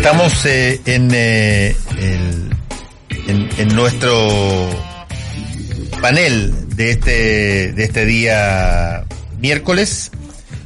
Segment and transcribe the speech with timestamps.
[0.00, 4.70] estamos eh, en, eh, el, en, nuestro
[6.00, 9.04] panel de este, de este día
[9.40, 10.10] miércoles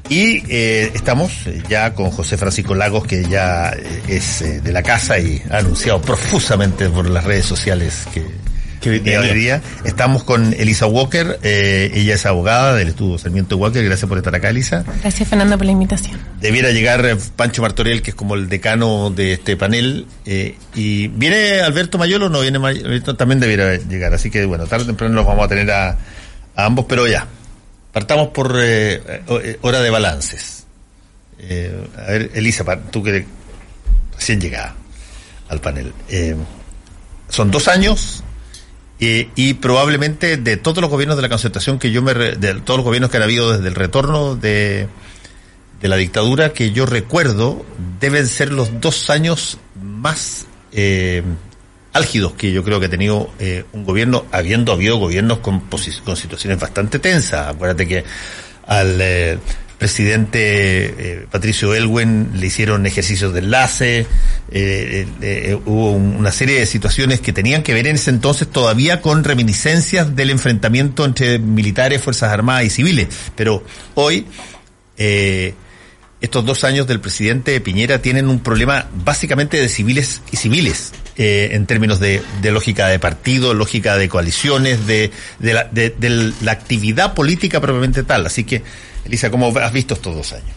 [0.08, 1.32] y eh, estamos
[1.68, 3.74] ya con José Francisco Lagos, que ya
[4.06, 8.24] es de la casa y ha anunciado profusamente por las redes sociales que
[8.90, 9.62] día.
[9.84, 14.34] Estamos con Elisa Walker, eh, ella es abogada del estudio Sarmiento Walker, gracias por estar
[14.34, 14.84] acá, Elisa.
[15.00, 16.18] Gracias, Fernando, por la invitación.
[16.40, 21.08] Debiera llegar eh, Pancho Martorell, que es como el decano de este panel, eh, y
[21.08, 23.16] ¿viene Alberto Mayolo o no viene Alberto?
[23.16, 25.96] También debiera llegar, así que bueno, tarde o temprano los vamos a tener a,
[26.56, 27.26] ambos, pero ya,
[27.92, 30.66] partamos por hora de balances.
[31.40, 33.24] a ver, Elisa, tú que
[34.16, 34.74] recién llegada
[35.48, 35.92] al panel.
[37.28, 38.23] son dos años
[39.34, 42.84] y probablemente de todos los gobiernos de la concertación que yo me de todos los
[42.84, 44.88] gobiernos que han habido desde el retorno de,
[45.80, 47.64] de la dictadura que yo recuerdo
[48.00, 51.22] deben ser los dos años más eh,
[51.92, 56.16] álgidos que yo creo que ha tenido eh, un gobierno habiendo habido gobiernos con, con
[56.16, 57.48] situaciones bastante tensas.
[57.48, 58.04] Acuérdate que
[58.66, 59.38] al eh,
[59.84, 64.06] presidente eh, Patricio Elwen le hicieron ejercicios de enlace,
[64.50, 69.02] eh, eh, hubo una serie de situaciones que tenían que ver en ese entonces todavía
[69.02, 73.08] con reminiscencias del enfrentamiento entre militares, Fuerzas Armadas y civiles.
[73.36, 73.62] Pero
[73.94, 74.26] hoy,
[74.96, 80.94] estos dos años del presidente Piñera tienen un problema básicamente de civiles y civiles.
[81.16, 85.10] en términos de, lógica de partido, lógica de coaliciones, de,
[85.40, 88.24] la, de la actividad política propiamente tal.
[88.24, 88.62] Así que
[89.04, 90.54] Elisa, ¿cómo has visto estos dos años?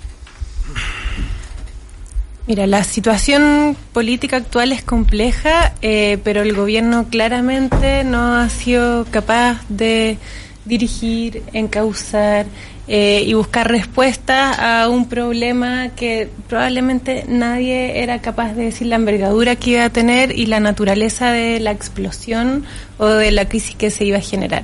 [2.48, 9.06] Mira, la situación política actual es compleja, eh, pero el gobierno claramente no ha sido
[9.12, 10.18] capaz de
[10.67, 12.45] dirigir, encauzar
[12.87, 18.95] eh, y buscar respuestas a un problema que probablemente nadie era capaz de decir la
[18.95, 22.63] envergadura que iba a tener y la naturaleza de la explosión
[22.97, 24.63] o de la crisis que se iba a generar.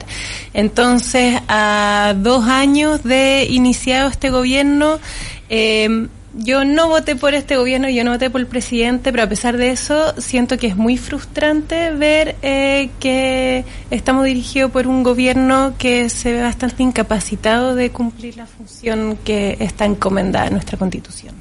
[0.54, 5.00] Entonces, a dos años de iniciado este gobierno,
[5.50, 9.28] eh, yo no voté por este gobierno, yo no voté por el presidente, pero a
[9.28, 15.04] pesar de eso siento que es muy frustrante ver eh, que estamos dirigidos por un
[15.04, 20.78] gobierno que se ve bastante incapacitado de cumplir la función que está encomendada en nuestra
[20.78, 21.36] constitución.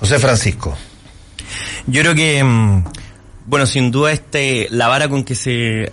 [0.00, 0.76] José Francisco.
[1.86, 2.84] Yo creo que, mm,
[3.46, 5.92] bueno, sin duda este, la vara con que se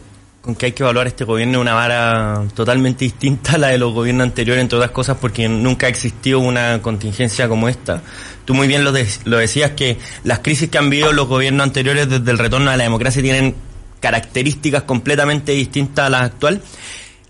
[0.56, 3.94] que hay que evaluar este gobierno es una vara totalmente distinta a la de los
[3.94, 8.02] gobiernos anteriores, entre otras cosas, porque nunca ha existido una contingencia como esta.
[8.46, 8.92] Tú muy bien lo,
[9.26, 12.78] lo decías que las crisis que han vivido los gobiernos anteriores desde el retorno a
[12.78, 13.56] la democracia tienen
[14.00, 16.62] características completamente distintas a las actuales.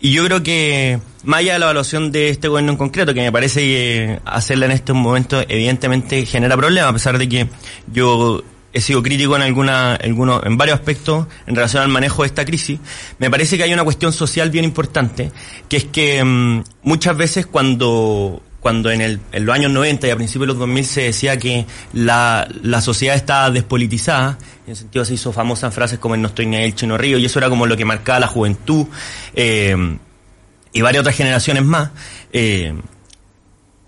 [0.02, 3.22] Y yo creo que, más allá de la evaluación de este gobierno en concreto, que
[3.22, 7.48] me parece que hacerla en estos momentos evidentemente genera problemas, a pesar de que
[7.92, 8.42] yo
[8.74, 12.46] he sido crítico en alguna, algunos, en varios aspectos en relación al manejo de esta
[12.46, 12.80] crisis.
[13.18, 15.32] Me parece que hay una cuestión social bien importante,
[15.68, 20.10] que es que mm, muchas veces cuando, cuando en, el, en los años 90 y
[20.12, 24.76] a principios de los 2000 se decía que la, la sociedad estaba despolitizada, en el
[24.76, 27.40] sentido se hizo famosas frases como el no estoy ni el chino río, y eso
[27.40, 28.86] era como lo que marcaba la juventud,
[29.34, 29.76] eh,
[30.72, 31.90] y varias otras generaciones más,
[32.32, 32.74] eh,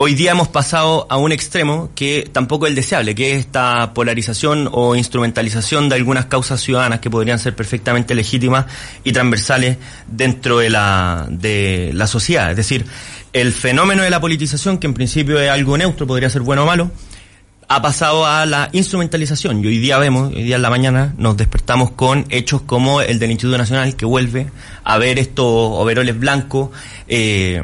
[0.04, 3.94] Hoy día hemos pasado a un extremo que tampoco es el deseable, que es esta
[3.94, 8.66] polarización o instrumentalización de algunas causas ciudadanas que podrían ser perfectamente legítimas
[9.04, 12.50] y transversales dentro de la, de la sociedad.
[12.50, 12.84] Es decir,
[13.32, 16.66] el fenómeno de la politización, que en principio es algo neutro, podría ser bueno o
[16.66, 16.90] malo,
[17.68, 19.64] ha pasado a la instrumentalización.
[19.64, 23.20] Y hoy día vemos, hoy día en la mañana, nos despertamos con hechos como el
[23.20, 24.48] del Instituto Nacional, que vuelve
[24.84, 26.72] a ver estos overoles blancos,
[27.08, 27.62] eh,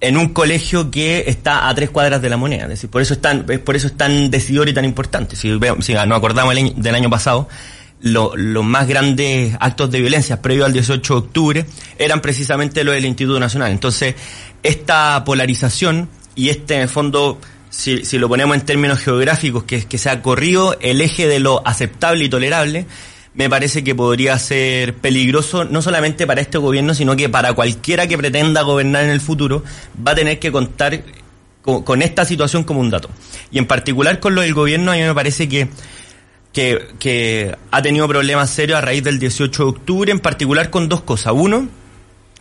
[0.00, 2.64] en un colegio que está a tres cuadras de la moneda.
[2.64, 5.36] Es decir, por eso es tan, por eso es tan decidor y tan importante.
[5.36, 5.50] Si,
[5.80, 7.48] si nos acordamos del año pasado,
[8.00, 11.66] los más grandes actos de violencia previo al 18 de octubre
[11.98, 13.72] eran precisamente los del Instituto Nacional.
[13.72, 14.14] Entonces,
[14.62, 19.84] esta polarización y este, en el fondo, si, si lo ponemos en términos geográficos, que,
[19.84, 22.86] que se ha corrido el eje de lo aceptable y tolerable,
[23.38, 28.08] me parece que podría ser peligroso no solamente para este gobierno, sino que para cualquiera
[28.08, 29.62] que pretenda gobernar en el futuro,
[30.04, 31.04] va a tener que contar
[31.62, 33.08] con, esta situación como un dato.
[33.52, 35.68] Y en particular con lo del gobierno, a mí me parece que,
[36.52, 40.88] que, que ha tenido problemas serios a raíz del 18 de octubre, en particular con
[40.88, 41.32] dos cosas.
[41.36, 41.68] Uno,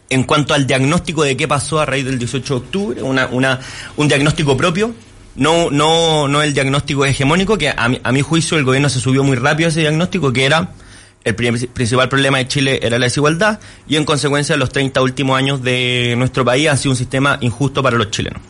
[0.10, 3.60] en cuanto al diagnóstico de qué pasó a raíz del 18 de octubre, una, una,
[3.98, 4.96] un diagnóstico propio,
[5.36, 9.00] no, no, no el diagnóstico hegemónico, que a mi, a mi juicio el gobierno se
[9.00, 10.72] subió muy rápido a ese diagnóstico, que era
[11.28, 15.62] el principal problema de Chile era la desigualdad y en consecuencia los 30 últimos años
[15.62, 18.42] de nuestro país ha sido un sistema injusto para los chilenos.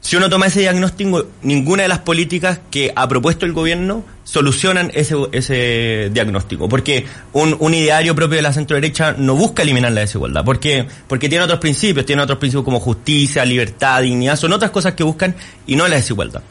[0.00, 4.90] Si uno toma ese diagnóstico, ninguna de las políticas que ha propuesto el gobierno solucionan
[4.94, 6.68] ese, diagnóstico.
[6.68, 10.44] Porque un, ideario propio de la centro derecha no busca eliminar la desigualdad.
[10.44, 14.94] Porque, porque tiene otros principios, tiene otros principios como justicia, libertad, dignidad, son otras cosas
[14.94, 15.34] que buscan
[15.66, 16.42] y no la desigualdad.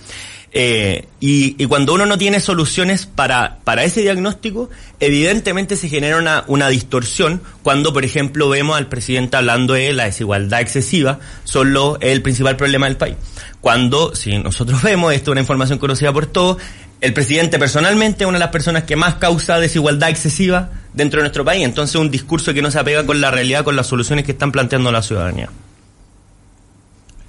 [0.60, 6.18] Eh, y, y, cuando uno no tiene soluciones para, para ese diagnóstico, evidentemente se genera
[6.18, 12.00] una, una, distorsión cuando, por ejemplo, vemos al presidente hablando de la desigualdad excesiva, solo
[12.02, 13.18] el principal problema del país.
[13.62, 16.58] Cuando, si nosotros vemos, esto es una información conocida por todos,
[17.02, 21.26] el presidente personalmente es una de las personas que más causa desigualdad excesiva dentro de
[21.26, 21.64] nuestro país.
[21.66, 24.52] Entonces, un discurso que no se apega con la realidad, con las soluciones que están
[24.52, 25.50] planteando la ciudadanía.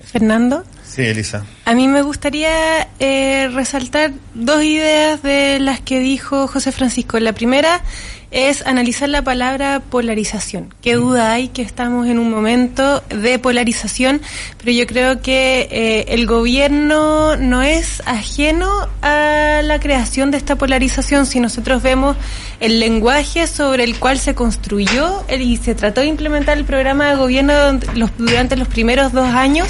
[0.00, 0.64] Fernando.
[0.88, 1.44] Sí, Elisa.
[1.66, 7.20] A mí me gustaría eh, resaltar dos ideas de las que dijo José Francisco.
[7.20, 7.82] La primera
[8.30, 10.74] es analizar la palabra polarización.
[10.82, 14.20] Qué duda hay que estamos en un momento de polarización,
[14.58, 20.56] pero yo creo que eh, el gobierno no es ajeno a la creación de esta
[20.56, 21.26] polarización.
[21.26, 22.16] Si nosotros vemos
[22.60, 27.16] el lenguaje sobre el cual se construyó y se trató de implementar el programa de
[27.16, 27.78] gobierno
[28.16, 29.68] durante los primeros dos años,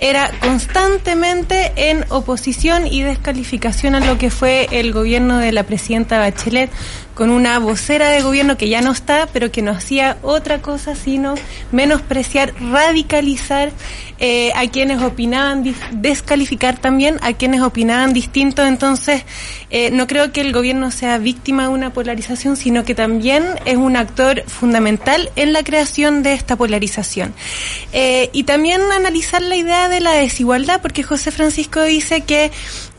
[0.00, 6.18] era constantemente en oposición y descalificación a lo que fue el gobierno de la presidenta
[6.18, 6.70] Bachelet,
[7.20, 10.94] con una vocera de gobierno que ya no está, pero que no hacía otra cosa
[10.94, 11.34] sino
[11.70, 13.72] menospreciar, radicalizar
[14.18, 15.62] eh, a quienes opinaban,
[15.92, 18.64] descalificar también a quienes opinaban distinto.
[18.64, 19.24] Entonces,
[19.68, 23.76] eh, no creo que el gobierno sea víctima de una polarización, sino que también es
[23.76, 27.34] un actor fundamental en la creación de esta polarización.
[27.92, 32.50] Eh, y también analizar la idea de la desigualdad, porque José Francisco dice que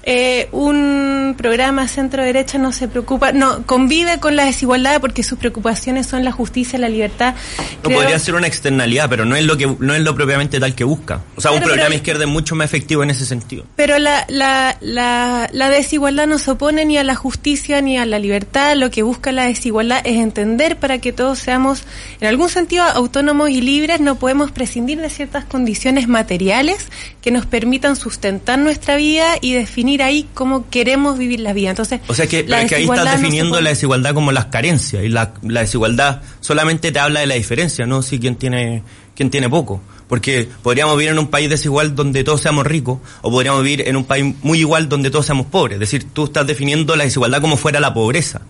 [0.03, 5.37] eh, un programa centro derecha no se preocupa, no convive con la desigualdad porque sus
[5.37, 7.35] preocupaciones son la justicia, la libertad.
[7.83, 10.73] No podría ser una externalidad, pero no es lo que no es lo propiamente tal
[10.73, 11.21] que busca.
[11.35, 13.65] O sea, un programa izquierda es mucho más efectivo en ese sentido.
[13.75, 18.05] Pero la, la, la, la desigualdad no se opone ni a la justicia ni a
[18.05, 18.75] la libertad.
[18.75, 21.83] Lo que busca la desigualdad es entender para que todos seamos,
[22.19, 23.99] en algún sentido, autónomos y libres.
[23.99, 26.87] No podemos prescindir de ciertas condiciones materiales
[27.21, 31.71] que nos permitan sustentar nuestra vida y definir ahí cómo queremos vivir la vida.
[31.71, 35.09] Entonces, o sea que, que ahí estás definiendo no la desigualdad como las carencias y
[35.09, 38.83] la, la, desigualdad solamente te habla de la diferencia, no si quien tiene
[39.15, 39.81] quien tiene poco.
[40.07, 43.95] Porque podríamos vivir en un país desigual donde todos seamos ricos, o podríamos vivir en
[43.95, 45.75] un país muy igual donde todos seamos pobres.
[45.75, 48.41] Es decir, tú estás definiendo la desigualdad como fuera la pobreza.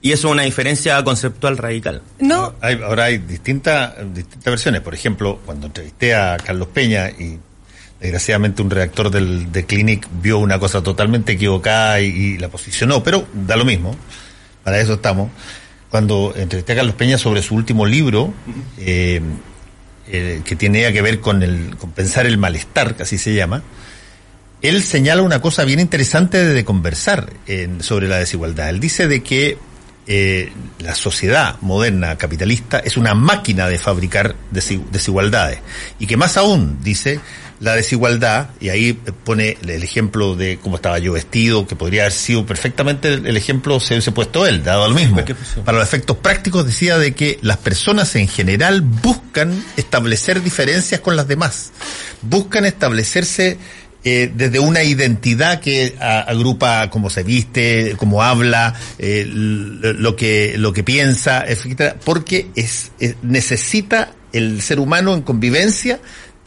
[0.00, 2.02] Y eso es una diferencia conceptual radical.
[2.20, 2.54] No.
[2.60, 4.80] Hay, ahora hay distintas distintas versiones.
[4.80, 7.38] Por ejemplo, cuando entrevisté a Carlos Peña y
[8.00, 13.26] desgraciadamente un redactor del, de Clinic vio una cosa totalmente equivocada y, la posicionó, pero
[13.32, 13.96] da lo mismo,
[14.64, 15.30] para eso estamos.
[15.90, 18.32] Cuando entrevisté a Carlos Peña sobre su último libro,
[18.78, 19.20] eh,
[20.10, 23.62] eh, que tenía que ver con, el, con pensar el malestar, que así se llama,
[24.60, 27.32] él señala una cosa bien interesante de, conversar
[27.80, 28.70] sobre la desigualdad.
[28.70, 29.56] Él dice de que
[30.10, 35.60] eh, la sociedad moderna capitalista es una máquina de fabricar desigualdades.
[35.98, 37.20] Y que más aún, dice,
[37.60, 42.12] la desigualdad, y ahí pone el ejemplo de cómo estaba yo vestido, que podría haber
[42.12, 45.22] sido perfectamente el ejemplo se hubiese puesto él, dado lo mismo.
[45.64, 51.16] Para los efectos prácticos decía de que las personas en general buscan establecer diferencias con
[51.16, 51.72] las demás,
[52.22, 53.58] buscan establecerse
[54.04, 60.54] eh, desde una identidad que a, agrupa cómo se viste, cómo habla, eh, lo que
[60.56, 65.98] lo que piensa, etcétera, porque es, es, necesita el ser humano en convivencia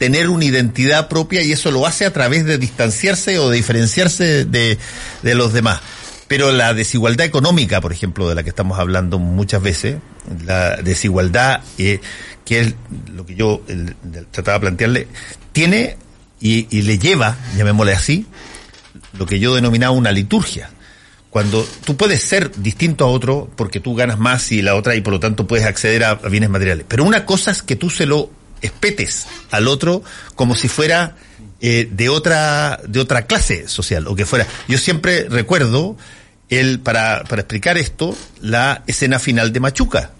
[0.02, 4.44] tener una identidad propia y eso lo hace a través de distanciarse o de diferenciarse
[4.44, 4.76] de,
[5.22, 5.80] de los demás.
[6.26, 9.98] Pero la desigualdad económica, por ejemplo, de la que estamos hablando muchas veces,
[10.44, 12.00] la desigualdad, eh,
[12.44, 12.74] que es
[13.14, 13.62] lo que yo
[14.32, 15.06] trataba de plantearle,
[15.52, 15.96] tiene
[16.40, 18.26] y, le lleva, llamémosle así,
[19.16, 20.68] lo que yo denominaba una liturgia
[21.30, 25.00] cuando tú puedes ser distinto a otro porque tú ganas más y la otra y
[25.00, 26.86] por lo tanto puedes acceder a, bienes materiales.
[26.88, 30.02] Pero una cosa es que tú se lo espetes al otro
[30.34, 31.16] como si fuera
[31.60, 34.46] eh, de otra de otra clase social o que fuera.
[34.68, 35.96] Yo siempre recuerdo
[36.48, 40.12] el para para explicar esto la escena final de Machuca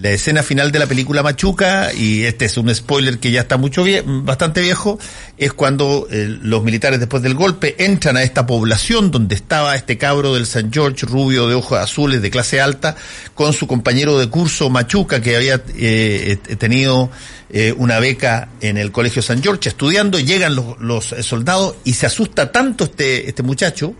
[0.00, 3.56] la escena final de la película Machuca, y este es un spoiler que ya está
[3.56, 4.96] mucho vie bastante viejo,
[5.36, 9.98] es cuando eh, los militares después del golpe entran a esta población donde estaba este
[9.98, 12.94] cabro del San George, rubio de ojos azules, de clase alta,
[13.34, 17.10] con su compañero de curso Machuca, que había eh, tenido
[17.50, 22.06] eh, una beca en el Colegio San George estudiando, llegan los, los soldados y se
[22.06, 23.94] asusta tanto este, este muchacho,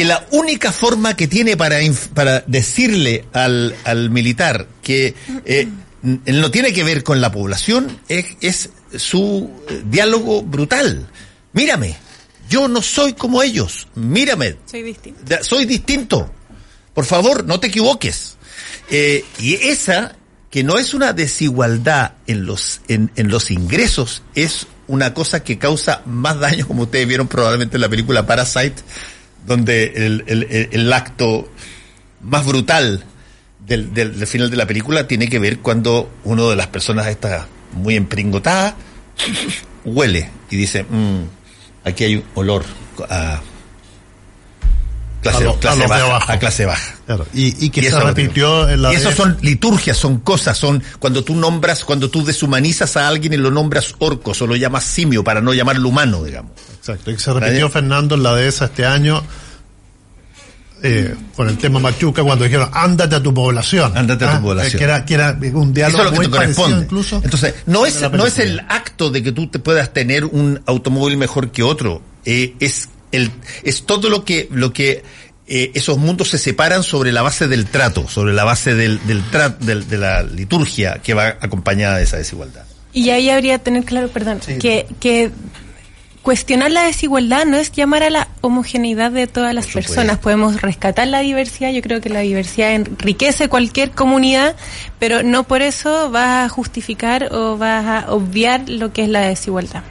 [0.00, 1.78] que la única forma que tiene para,
[2.14, 5.14] para decirle al, al militar que
[5.44, 5.68] eh,
[6.00, 9.50] no tiene que ver con la población es, es su
[9.84, 11.06] diálogo brutal.
[11.52, 11.98] Mírame,
[12.48, 14.56] yo no soy como ellos, mírame.
[14.64, 15.36] Soy distinto.
[15.42, 16.32] Soy distinto.
[16.94, 18.38] Por favor, no te equivoques.
[18.88, 20.16] Eh, y esa,
[20.50, 25.58] que no es una desigualdad en los, en, en los ingresos, es una cosa que
[25.58, 28.82] causa más daño, como ustedes vieron probablemente en la película Parasite,
[29.46, 31.48] donde el, el, el acto
[32.22, 33.04] más brutal
[33.66, 37.46] del, del, final de la película tiene que ver cuando uno de las personas está
[37.72, 38.76] muy empringotada,
[39.84, 41.22] huele y dice, mmm,
[41.84, 42.64] aquí hay un olor
[43.08, 43.40] a
[45.22, 46.94] clase, A lo- clase a baja, a clase baja.
[47.06, 50.56] Claro, y, y que Y se repitió en la Y eso son liturgias, son cosas,
[50.58, 54.56] son cuando tú nombras, cuando tú deshumanizas a alguien y lo nombras orco, o lo
[54.56, 56.52] llamas simio para no llamarlo humano, digamos.
[56.90, 59.22] Exacto, y se repitió Fernando en la dehesa este año
[60.82, 63.92] eh, con el tema Machuca cuando dijeron ándate a tu población.
[63.96, 64.74] Ándate a tu Ah, población.
[64.74, 66.84] eh, Que era, que era un diálogo Eso es lo que muy te corresponde.
[66.84, 67.20] incluso.
[67.22, 71.16] Entonces, no es, no es el acto de que tú te puedas tener un automóvil
[71.18, 72.00] mejor que otro.
[72.24, 73.30] eh, es el,
[73.64, 75.02] es todo lo que, lo que
[75.48, 79.22] eh, esos mundos se separan sobre la base del trato, sobre la base del, del
[79.30, 82.62] tra- del- de la liturgia que va acompañada de esa desigualdad.
[82.92, 85.30] Y ahí habría que tener claro, perdón, que, que
[86.22, 90.18] cuestionar la desigualdad no es llamar a la homogeneidad de todas las personas.
[90.18, 94.56] Podemos rescatar la diversidad, yo creo que la diversidad enriquece cualquier comunidad,
[94.98, 99.20] pero no por eso vas a justificar o vas a obviar lo que es la
[99.20, 99.82] desigualdad.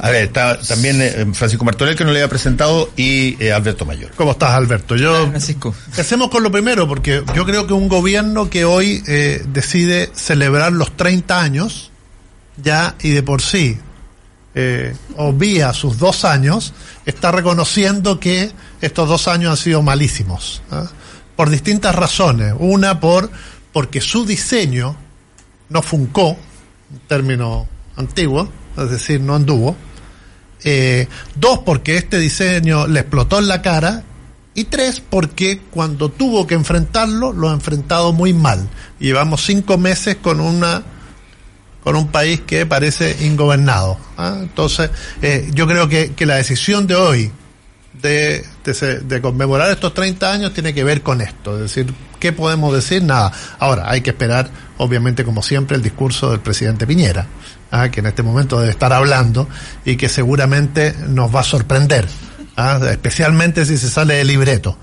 [0.00, 3.84] A ver, está también eh, Francisco Martorell que no le había presentado y eh, Alberto
[3.84, 4.12] Mayor.
[4.14, 4.94] ¿Cómo estás, Alberto?
[4.94, 5.74] Yo Francisco.
[5.86, 10.72] Empecemos con lo primero, porque yo creo que un gobierno que hoy eh, decide celebrar
[10.72, 11.90] los 30 años,
[12.62, 13.78] ya y de por sí,
[14.60, 16.74] eh, obvia sus dos años,
[17.06, 18.50] está reconociendo que
[18.80, 20.90] estos dos años han sido malísimos, ¿ah?
[21.36, 22.54] por distintas razones.
[22.58, 23.30] Una, por
[23.72, 24.96] porque su diseño
[25.68, 29.76] no funcó, un término antiguo, es decir, no anduvo.
[30.64, 34.02] Eh, dos, porque este diseño le explotó en la cara.
[34.54, 38.68] Y tres, porque cuando tuvo que enfrentarlo, lo ha enfrentado muy mal.
[38.98, 40.82] Llevamos cinco meses con una
[41.88, 43.98] con un país que parece ingobernado.
[44.18, 44.36] ¿ah?
[44.42, 44.90] Entonces,
[45.22, 47.32] eh, yo creo que, que la decisión de hoy
[48.02, 48.44] de,
[49.04, 51.54] de, conmemorar estos 30 años tiene que ver con esto.
[51.54, 53.02] Es decir, ¿qué podemos decir?
[53.02, 53.32] Nada.
[53.58, 57.26] Ahora, hay que esperar, obviamente, como siempre, el discurso del presidente Piñera,
[57.70, 57.88] ¿ah?
[57.88, 59.48] que en este momento debe estar hablando
[59.86, 62.06] y que seguramente nos va a sorprender,
[62.58, 62.78] ¿ah?
[62.90, 64.76] especialmente si se sale del libreto.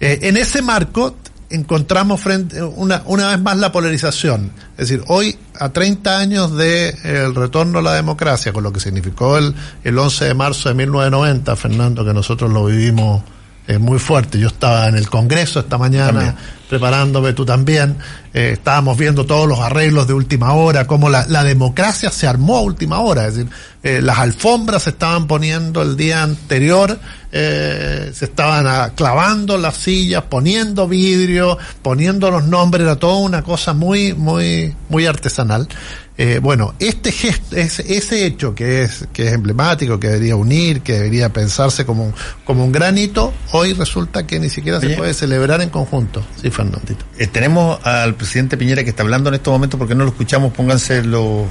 [0.00, 1.16] Eh, en ese marco
[1.50, 4.50] encontramos frente una, una vez más la polarización.
[4.76, 8.80] Es decir, hoy, a 30 años de eh, retorno a la democracia, con lo que
[8.80, 13.22] significó el, el 11 de marzo de 1990, Fernando, que nosotros lo vivimos
[13.66, 14.38] eh, muy fuerte.
[14.38, 16.34] Yo estaba en el Congreso esta mañana También.
[16.68, 17.96] preparándome, tú también.
[18.32, 22.58] Eh, estábamos viendo todos los arreglos de última hora, cómo la, la democracia se armó
[22.58, 23.26] a última hora.
[23.26, 23.50] Es decir,
[23.82, 26.98] eh, las alfombras se estaban poniendo el día anterior,
[27.32, 33.72] eh, se estaban clavando las sillas, poniendo vidrio, poniendo los nombres, era toda una cosa
[33.74, 35.68] muy, muy, muy artesanal.
[36.18, 40.80] Eh, bueno, este gesto, ese, ese hecho que es, que es emblemático, que debería unir,
[40.80, 44.90] que debería pensarse como un, como un gran hito, hoy resulta que ni siquiera se
[44.90, 46.24] puede celebrar en conjunto.
[46.40, 47.04] Sí, Fernandito.
[47.18, 50.54] Eh, tenemos al presidente Piñera que está hablando en estos momentos porque no lo escuchamos,
[50.54, 51.44] pónganse los...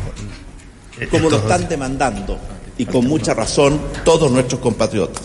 [0.99, 2.39] eh, como lo están demandando
[2.77, 5.21] y con mucha razón todos nuestros compatriotas.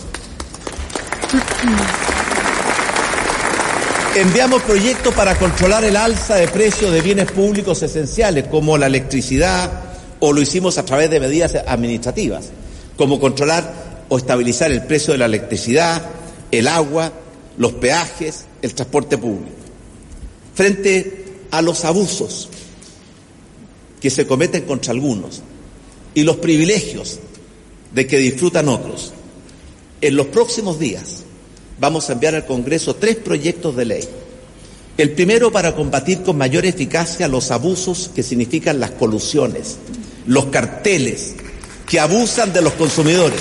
[4.16, 9.70] Enviamos proyectos para controlar el alza de precios de bienes públicos esenciales como la electricidad
[10.18, 12.50] o lo hicimos a través de medidas administrativas,
[12.96, 16.02] como controlar o estabilizar el precio de la electricidad,
[16.50, 17.12] el agua,
[17.56, 19.54] los peajes, el transporte público.
[20.56, 22.48] Frente a los abusos
[24.00, 25.40] que se cometen contra algunos
[26.14, 27.20] y los privilegios
[27.94, 29.12] de que disfrutan otros.
[30.00, 31.19] En los próximos días
[31.80, 34.08] vamos a enviar al Congreso tres proyectos de ley.
[34.98, 39.78] El primero para combatir con mayor eficacia los abusos que significan las colusiones,
[40.26, 41.34] los carteles
[41.88, 43.40] que abusan de los consumidores.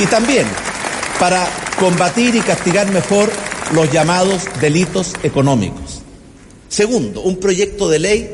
[0.00, 0.46] Y también
[1.20, 1.46] para
[1.78, 3.30] combatir y castigar mejor
[3.74, 6.00] los llamados delitos económicos.
[6.68, 8.30] Segundo, un proyecto de ley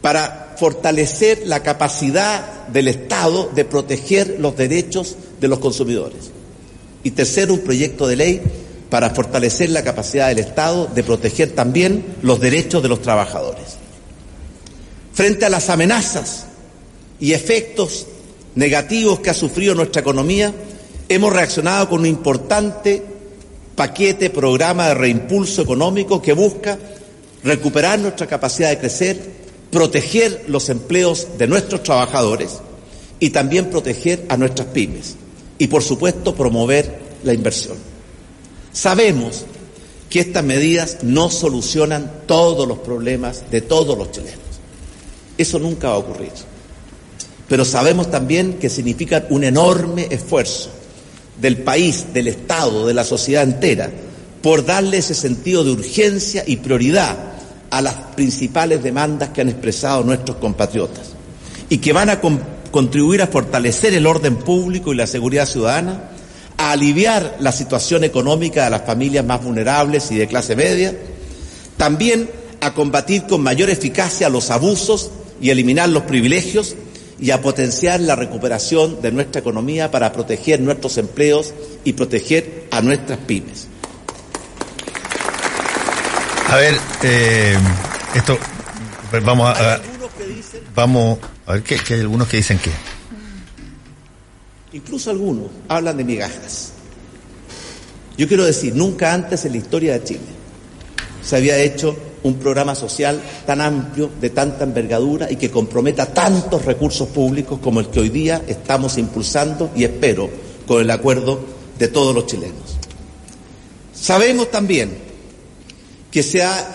[0.00, 6.35] para fortalecer la capacidad del Estado de proteger los derechos de los consumidores.
[7.06, 8.42] Y tercero, un proyecto de ley
[8.90, 13.76] para fortalecer la capacidad del Estado de proteger también los derechos de los trabajadores.
[15.12, 16.46] Frente a las amenazas
[17.20, 18.08] y efectos
[18.56, 20.52] negativos que ha sufrido nuestra economía,
[21.08, 23.04] hemos reaccionado con un importante
[23.76, 26.76] paquete, programa de reimpulso económico que busca
[27.44, 29.20] recuperar nuestra capacidad de crecer,
[29.70, 32.58] proteger los empleos de nuestros trabajadores
[33.20, 35.14] y también proteger a nuestras pymes
[35.58, 36.95] y, por supuesto, promover
[37.26, 37.76] la inversión.
[38.72, 39.44] Sabemos
[40.08, 44.38] que estas medidas no solucionan todos los problemas de todos los chilenos.
[45.36, 46.32] Eso nunca va a ocurrir.
[47.48, 50.70] Pero sabemos también que significan un enorme esfuerzo
[51.40, 53.90] del país, del Estado, de la sociedad entera,
[54.42, 57.16] por darle ese sentido de urgencia y prioridad
[57.70, 61.10] a las principales demandas que han expresado nuestros compatriotas
[61.68, 62.20] y que van a
[62.70, 66.10] contribuir a fortalecer el orden público y la seguridad ciudadana,
[66.66, 70.94] a aliviar la situación económica de las familias más vulnerables y de clase media,
[71.76, 72.28] también
[72.60, 76.74] a combatir con mayor eficacia los abusos y eliminar los privilegios
[77.18, 81.54] y a potenciar la recuperación de nuestra economía para proteger nuestros empleos
[81.84, 83.68] y proteger a nuestras pymes.
[86.48, 87.56] A ver, eh,
[88.14, 88.38] esto,
[89.24, 89.80] vamos a,
[90.74, 92.70] vamos a ver que, hay algunos que dicen que.
[94.72, 96.72] Incluso algunos hablan de migajas.
[98.18, 100.20] Yo quiero decir, nunca antes en la historia de Chile
[101.22, 106.64] se había hecho un programa social tan amplio, de tanta envergadura y que comprometa tantos
[106.64, 110.28] recursos públicos como el que hoy día estamos impulsando y espero
[110.66, 111.40] con el acuerdo
[111.78, 112.76] de todos los chilenos.
[113.94, 114.96] Sabemos también
[116.10, 116.66] que se ha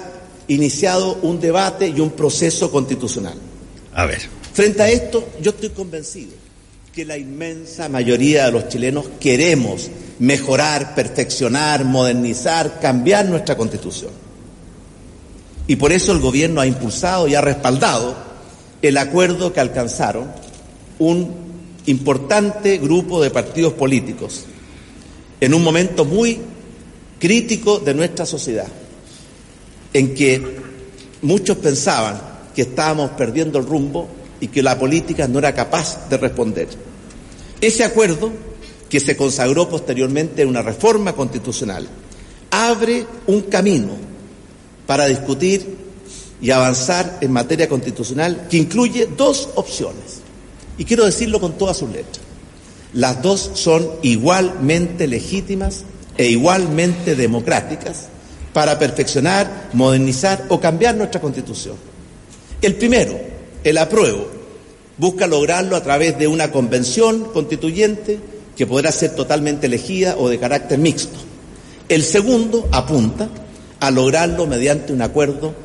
[0.47, 3.35] iniciado un debate y un proceso constitucional.
[3.93, 4.21] A ver.
[4.53, 6.31] Frente a esto, yo estoy convencido
[6.93, 14.11] que la inmensa mayoría de los chilenos queremos mejorar, perfeccionar, modernizar, cambiar nuestra constitución.
[15.67, 18.17] Y por eso el gobierno ha impulsado y ha respaldado
[18.81, 20.33] el acuerdo que alcanzaron
[20.99, 21.33] un
[21.85, 24.45] importante grupo de partidos políticos
[25.39, 26.41] en un momento muy
[27.19, 28.67] crítico de nuestra sociedad,
[29.93, 30.57] en que
[31.21, 32.21] muchos pensaban
[32.53, 34.09] que estábamos perdiendo el rumbo
[34.41, 36.67] y que la política no era capaz de responder.
[37.61, 38.31] Ese acuerdo,
[38.89, 41.87] que se consagró posteriormente en una reforma constitucional,
[42.49, 43.95] abre un camino
[44.85, 45.77] para discutir
[46.41, 50.21] y avanzar en materia constitucional que incluye dos opciones.
[50.77, 52.19] Y quiero decirlo con todas sus letras.
[52.93, 55.83] Las dos son igualmente legítimas
[56.17, 58.07] e igualmente democráticas
[58.53, 61.75] para perfeccionar, modernizar o cambiar nuestra constitución.
[62.61, 63.17] El primero,
[63.63, 64.40] el apruebo,
[65.01, 68.19] busca lograrlo a través de una convención constituyente
[68.55, 71.17] que podrá ser totalmente elegida o de carácter mixto.
[71.89, 73.27] El segundo apunta
[73.79, 75.55] a lograrlo mediante un acuerdo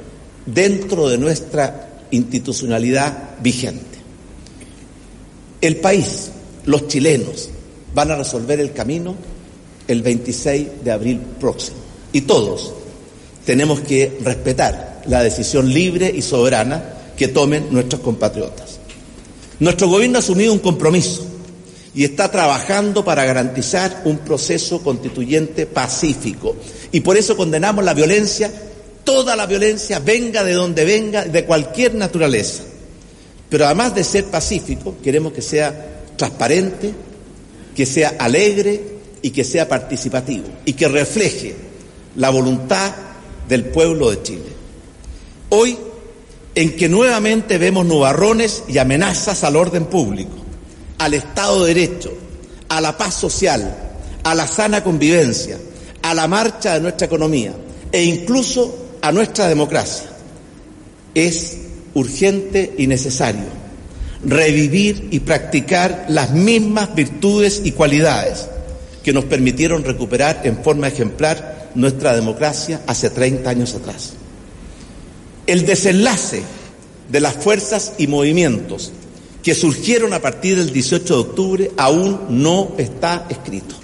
[0.46, 3.98] dentro de nuestra institucionalidad vigente.
[5.60, 6.30] El país,
[6.64, 7.50] los chilenos,
[7.94, 9.16] van a resolver el camino
[9.86, 11.76] el 26 de abril próximo.
[12.10, 12.72] Y todos
[13.44, 18.75] tenemos que respetar la decisión libre y soberana que tomen nuestros compatriotas.
[19.58, 21.26] Nuestro gobierno ha asumido un compromiso
[21.94, 26.54] y está trabajando para garantizar un proceso constituyente pacífico.
[26.92, 28.52] Y por eso condenamos la violencia,
[29.02, 32.64] toda la violencia, venga de donde venga, de cualquier naturaleza.
[33.48, 36.92] Pero además de ser pacífico, queremos que sea transparente,
[37.74, 38.82] que sea alegre
[39.22, 41.54] y que sea participativo y que refleje
[42.16, 42.92] la voluntad
[43.48, 44.56] del pueblo de Chile.
[45.48, 45.78] Hoy,
[46.56, 50.34] en que nuevamente vemos nubarrones y amenazas al orden público,
[50.98, 52.12] al Estado de Derecho,
[52.70, 53.76] a la paz social,
[54.24, 55.58] a la sana convivencia,
[56.00, 57.52] a la marcha de nuestra economía
[57.92, 60.08] e incluso a nuestra democracia.
[61.14, 61.58] Es
[61.92, 63.66] urgente y necesario
[64.24, 68.48] revivir y practicar las mismas virtudes y cualidades
[69.04, 74.14] que nos permitieron recuperar en forma ejemplar nuestra democracia hace 30 años atrás.
[75.46, 76.42] El desenlace
[77.10, 78.92] de las fuerzas y movimientos
[79.42, 83.76] que surgieron a partir del 18 de octubre aún no está escrito.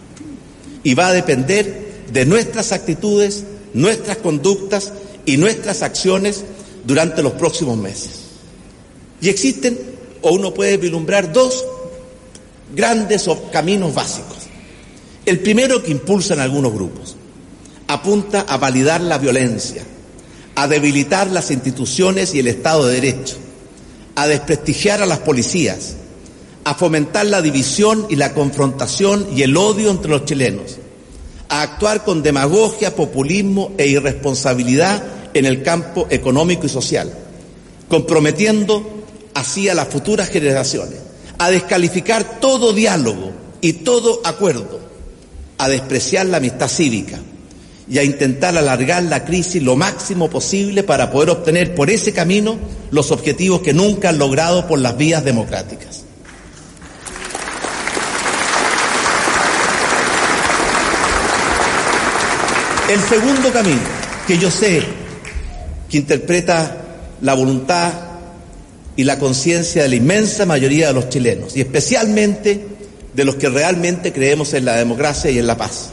[0.83, 4.93] Y va a depender de nuestras actitudes, nuestras conductas
[5.25, 6.45] y nuestras acciones
[6.85, 8.11] durante los próximos meses.
[9.21, 9.79] Y existen,
[10.21, 11.65] o uno puede vislumbrar, dos
[12.75, 14.39] grandes caminos básicos.
[15.25, 17.15] El primero que impulsan algunos grupos
[17.87, 19.85] apunta a validar la violencia,
[20.55, 23.37] a debilitar las instituciones y el Estado de Derecho,
[24.15, 25.95] a desprestigiar a las policías,
[26.65, 30.79] a fomentar la división y la confrontación y el odio entre los chilenos,
[31.49, 35.03] a actuar con demagogia, populismo e irresponsabilidad
[35.35, 37.13] en el campo económico y social,
[37.89, 40.99] comprometiendo así a las futuras generaciones,
[41.39, 44.81] a descalificar todo diálogo y todo acuerdo,
[45.59, 47.19] a despreciar la amistad cívica,
[47.93, 52.59] y a intentar alargar la crisis lo máximo posible para poder obtener por ese camino
[52.91, 56.03] los objetivos que nunca han logrado por las vías democráticas.
[62.89, 63.83] El segundo camino
[64.27, 64.83] que yo sé
[65.91, 66.79] que interpreta
[67.21, 67.93] la voluntad
[68.97, 72.69] y la conciencia de la inmensa mayoría de los chilenos, y especialmente
[73.13, 75.92] de los que realmente creemos en la democracia y en la paz,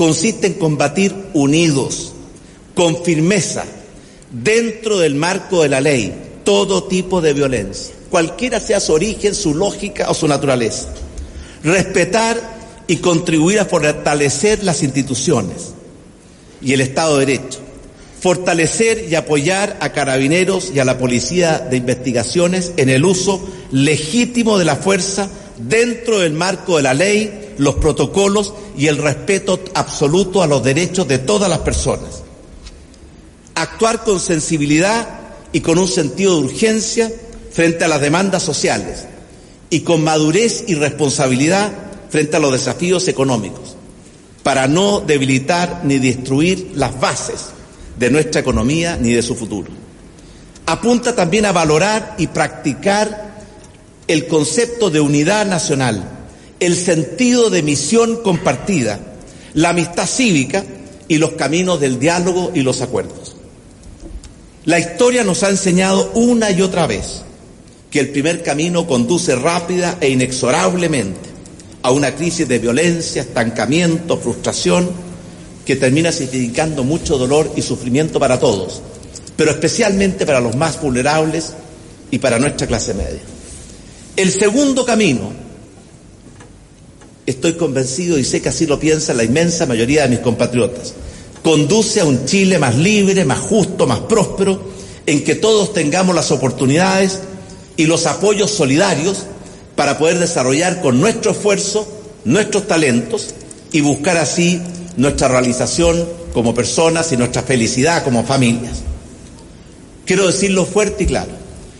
[0.00, 2.14] consiste en combatir unidos,
[2.74, 3.66] con firmeza,
[4.30, 9.54] dentro del marco de la ley, todo tipo de violencia, cualquiera sea su origen, su
[9.54, 10.88] lógica o su naturaleza.
[11.62, 12.40] Respetar
[12.86, 15.74] y contribuir a fortalecer las instituciones
[16.62, 17.58] y el Estado de Derecho.
[18.22, 24.56] Fortalecer y apoyar a carabineros y a la policía de investigaciones en el uso legítimo
[24.56, 30.42] de la fuerza dentro del marco de la ley, los protocolos y el respeto absoluto
[30.42, 32.22] a los derechos de todas las personas.
[33.54, 35.20] Actuar con sensibilidad
[35.52, 37.12] y con un sentido de urgencia
[37.52, 39.06] frente a las demandas sociales
[39.68, 41.72] y con madurez y responsabilidad
[42.08, 43.76] frente a los desafíos económicos,
[44.42, 47.46] para no debilitar ni destruir las bases
[47.98, 49.68] de nuestra economía ni de su futuro.
[50.66, 53.30] Apunta también a valorar y practicar
[54.06, 56.19] el concepto de unidad nacional,
[56.60, 59.00] el sentido de misión compartida,
[59.54, 60.64] la amistad cívica
[61.08, 63.34] y los caminos del diálogo y los acuerdos.
[64.66, 67.22] La historia nos ha enseñado una y otra vez
[67.90, 71.30] que el primer camino conduce rápida e inexorablemente
[71.82, 74.90] a una crisis de violencia, estancamiento, frustración,
[75.64, 78.82] que termina significando mucho dolor y sufrimiento para todos,
[79.36, 81.54] pero especialmente para los más vulnerables
[82.10, 83.20] y para nuestra clase media.
[84.16, 85.32] El segundo camino,
[87.30, 90.94] estoy convencido y sé que así lo piensa la inmensa mayoría de mis compatriotas,
[91.42, 94.60] conduce a un Chile más libre, más justo, más próspero,
[95.06, 97.20] en que todos tengamos las oportunidades
[97.76, 99.24] y los apoyos solidarios
[99.74, 101.86] para poder desarrollar con nuestro esfuerzo
[102.24, 103.34] nuestros talentos
[103.72, 104.60] y buscar así
[104.96, 108.78] nuestra realización como personas y nuestra felicidad como familias.
[110.04, 111.30] Quiero decirlo fuerte y claro,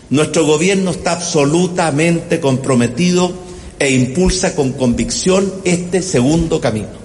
[0.08, 3.32] nuestro gobierno está absolutamente comprometido
[3.80, 7.00] e impulsa con convicción este segundo camino.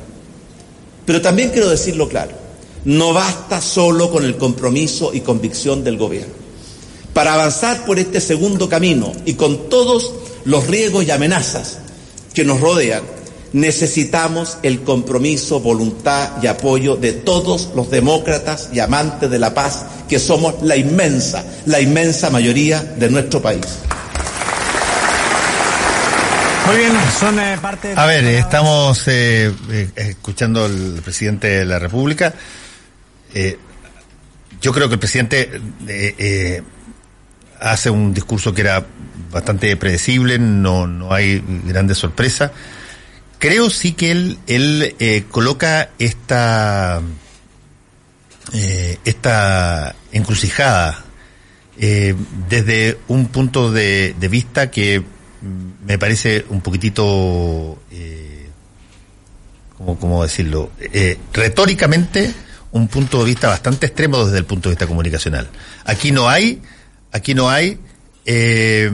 [1.06, 2.34] Pero también quiero decirlo claro,
[2.84, 6.34] no basta solo con el compromiso y convicción del gobierno.
[7.14, 11.80] Para avanzar por este segundo camino y con todos los riesgos y amenazas
[12.34, 13.04] que nos rodean,
[13.54, 19.86] necesitamos el compromiso, voluntad y apoyo de todos los demócratas y amantes de la paz,
[20.10, 23.66] que somos la inmensa, la inmensa mayoría de nuestro país.
[26.68, 31.80] Muy bien, son eh, parte A ver, estamos eh, eh, escuchando al presidente de la
[31.80, 32.34] República.
[34.62, 35.62] yo creo que el presidente
[37.60, 38.86] hace un discurso que era
[39.32, 42.52] bastante predecible, no, no hay grandes sorpresas.
[43.40, 47.02] Creo sí que él, él eh, coloca esta,
[48.54, 51.04] eh, esta encrucijada
[51.78, 52.16] eh,
[52.50, 55.04] desde un punto de, de, vista que
[55.86, 58.50] me parece un poquitito, eh,
[59.78, 60.72] ¿cómo, ¿cómo, decirlo?
[61.34, 62.34] retóricamente,
[62.72, 65.50] un punto de vista bastante extremo desde el punto de vista comunicacional.
[65.86, 66.62] Aquí no hay
[67.16, 67.80] aquí no hay
[68.26, 68.92] eh,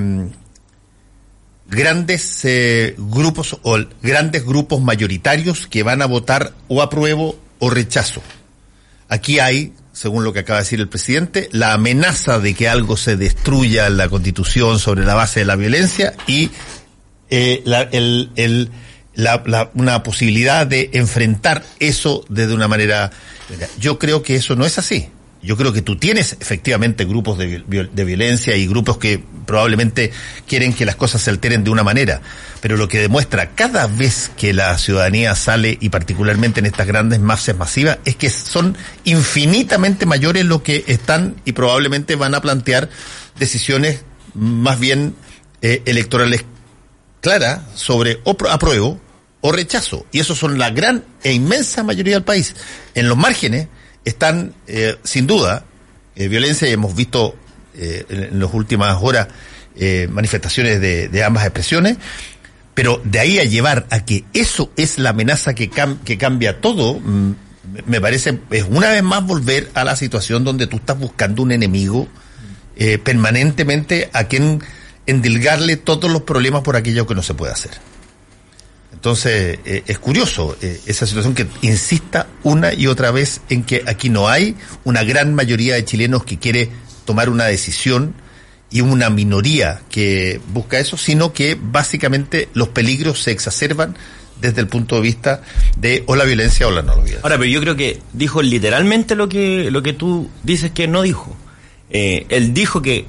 [1.67, 8.21] grandes eh, grupos o grandes grupos mayoritarios que van a votar o apruebo o rechazo.
[9.09, 12.97] Aquí hay, según lo que acaba de decir el presidente, la amenaza de que algo
[12.97, 16.49] se destruya en la constitución sobre la base de la violencia y
[17.29, 18.71] eh, la, el, el,
[19.13, 23.11] la, una posibilidad de enfrentar eso desde una manera...
[23.79, 25.09] Yo creo que eso no es así.
[25.43, 30.11] Yo creo que tú tienes efectivamente grupos de, de, violencia y grupos que probablemente
[30.47, 32.21] quieren que las cosas se alteren de una manera,
[32.61, 37.19] pero lo que demuestra cada vez que la ciudadanía sale y particularmente en estas grandes
[37.19, 42.89] masas masivas es que son infinitamente mayores lo que están y probablemente van a plantear
[43.39, 44.03] decisiones
[44.35, 45.15] más bien
[45.63, 46.45] eh, electorales
[47.19, 48.99] claras sobre o apruebo
[49.41, 50.05] o rechazo.
[50.11, 52.55] Y eso son la gran e inmensa mayoría del país.
[52.93, 53.67] En los márgenes,
[54.05, 55.65] están, eh, sin duda,
[56.15, 57.35] eh, violencia y hemos visto
[57.73, 59.27] eh, en, las últimas horas
[59.75, 61.97] eh, manifestaciones de, de, ambas expresiones,
[62.73, 65.69] pero de ahí a llevar a que eso es la amenaza que,
[66.03, 67.31] que cambia todo, mm,
[67.85, 71.53] me parece es una vez más volver a la situación donde tú estás buscando un
[71.53, 72.09] enemigo
[72.75, 74.61] eh, permanentemente a quien
[75.05, 77.71] endilgarle todos los problemas por aquello que no se puede hacer.
[79.01, 83.81] Entonces, eh, es curioso eh, esa situación que insista una y otra vez en que
[83.87, 86.69] aquí no hay una gran mayoría de chilenos que quiere
[87.03, 88.13] tomar una decisión
[88.69, 93.97] y una minoría que busca eso, sino que básicamente los peligros se exacerban
[94.39, 95.41] desde el punto de vista
[95.77, 97.21] de o la violencia o la no violencia.
[97.23, 101.01] Ahora, pero yo creo que dijo literalmente lo que, lo que tú dices que no
[101.01, 101.35] dijo.
[101.89, 103.07] Eh, él dijo que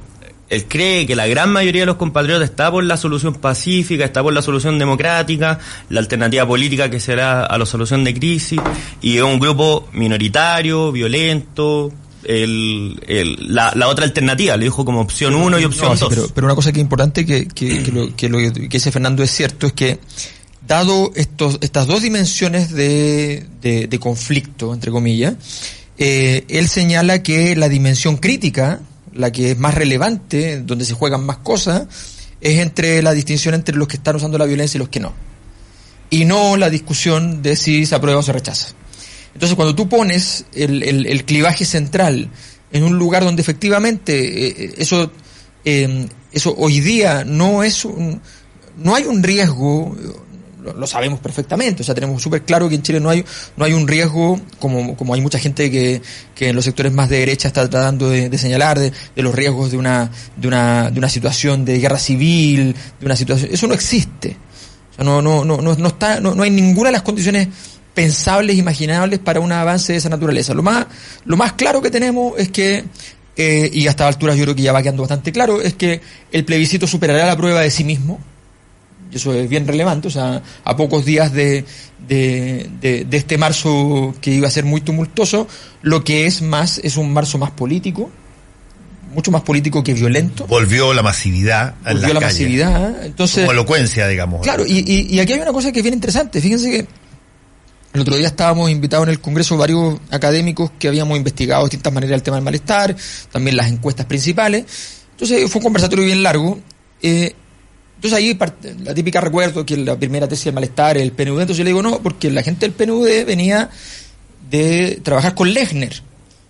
[0.53, 4.23] él cree que la gran mayoría de los compatriotas está por la solución pacífica, está
[4.23, 8.61] por la solución democrática, la alternativa política que será a la solución de crisis,
[9.01, 11.91] y es un grupo minoritario, violento,
[12.25, 13.01] el,
[13.49, 16.09] la, otra alternativa, le dijo como opción uno y opción dos.
[16.11, 18.93] pero, pero, una cosa que es importante que, que, que, lo, que lo que dice
[18.93, 19.99] Fernando es cierto es que
[20.67, 25.35] dado estos, estas dos dimensiones de, de, conflicto, entre comillas,
[25.97, 28.81] eh, él señala que la dimensión crítica,
[29.15, 31.87] la que es más relevante, donde se juegan más cosas,
[32.41, 35.13] es entre la distinción entre los que están usando la violencia y los que no.
[36.11, 38.69] Y no la discusión de si se aprueba o se rechaza.
[39.35, 42.29] Entonces, cuando tú pones el, el, clivaje central
[42.71, 45.11] en un lugar donde efectivamente eh, eh, eso,
[45.65, 48.21] eh, eso hoy día no es un,
[48.77, 49.97] no hay un riesgo,
[50.63, 53.25] lo, sabemos perfectamente, o sea, tenemos súper claro que en Chile no hay,
[53.57, 56.01] no hay un riesgo, como, como hay mucha gente que,
[56.35, 59.77] que en los sectores más de derecha está tratando de, señalar, de, los riesgos de
[59.77, 64.37] una, de, una, de una situación de guerra civil, de una situación, eso no existe.
[64.93, 67.49] O sea, no, no, no, no, está, no, no hay ninguna de las condiciones
[67.95, 70.55] pensables, imaginables para un avance de esa naturaleza.
[70.55, 70.87] Lo más,
[71.25, 72.85] lo más claro que tenemos es que,
[73.37, 76.45] eh, y hasta alturas yo creo que ya va quedando bastante claro, es que el
[76.45, 78.21] plebiscito superará la prueba de sí mismo.
[79.13, 81.65] Eso es bien relevante, o sea, a pocos días de,
[82.09, 85.47] de, de, de este marzo que iba a ser muy tumultuoso,
[85.83, 88.11] lo que es más, es un marzo más político,
[89.13, 90.47] mucho más político que violento.
[90.47, 91.75] Volvió la masividad.
[91.85, 93.05] Volvió la, masividad.
[93.05, 94.43] Entonces, Como elocuencia, digamos.
[94.43, 96.41] Claro, y, y, y, aquí hay una cosa que es bien interesante.
[96.41, 96.87] Fíjense que
[97.93, 101.93] el otro día estábamos invitados en el Congreso varios académicos que habíamos investigado de distintas
[101.93, 102.97] maneras el tema del malestar,
[103.31, 104.65] también las encuestas principales.
[105.11, 106.59] Entonces fue un conversatorio bien largo.
[107.03, 107.35] Eh,
[108.03, 108.37] entonces ahí
[108.83, 111.43] la típica recuerdo que la primera tesis del malestar es el PNUD.
[111.43, 113.71] Entonces yo le digo, no, porque la gente del PNUD venía
[114.51, 116.03] de trabajar con Lechner.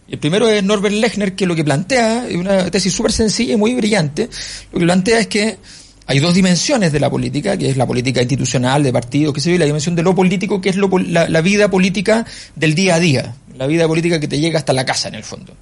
[0.09, 3.57] El primero es Norbert Lechner, que lo que plantea es una tesis súper sencilla y
[3.59, 4.31] muy brillante.
[4.73, 5.59] Lo que plantea es que
[6.07, 9.51] hay dos dimensiones de la política, que es la política institucional, de partidos, que se
[9.51, 12.25] ve, y la dimensión de lo político, que es lo, la, vida política
[12.57, 15.23] del día a día, la vida política que te llega hasta la casa, en el
[15.23, 15.55] fondo,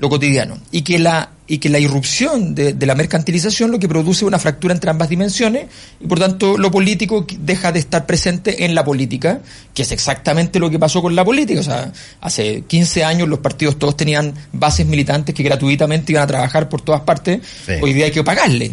[0.00, 0.58] lo cotidiano.
[0.72, 4.38] Y que la, y que la irrupción de, de la mercantilización lo que produce una
[4.38, 5.66] fractura entre ambas dimensiones,
[6.00, 9.40] y por tanto lo político deja de estar presente en la política,
[9.74, 11.60] que es exactamente lo que pasó con la política.
[11.60, 16.26] O sea, hace 15 años los partidos todos tenían bases militantes que gratuitamente iban a
[16.26, 17.40] trabajar por todas partes,
[17.82, 18.72] hoy día hay que pagarle.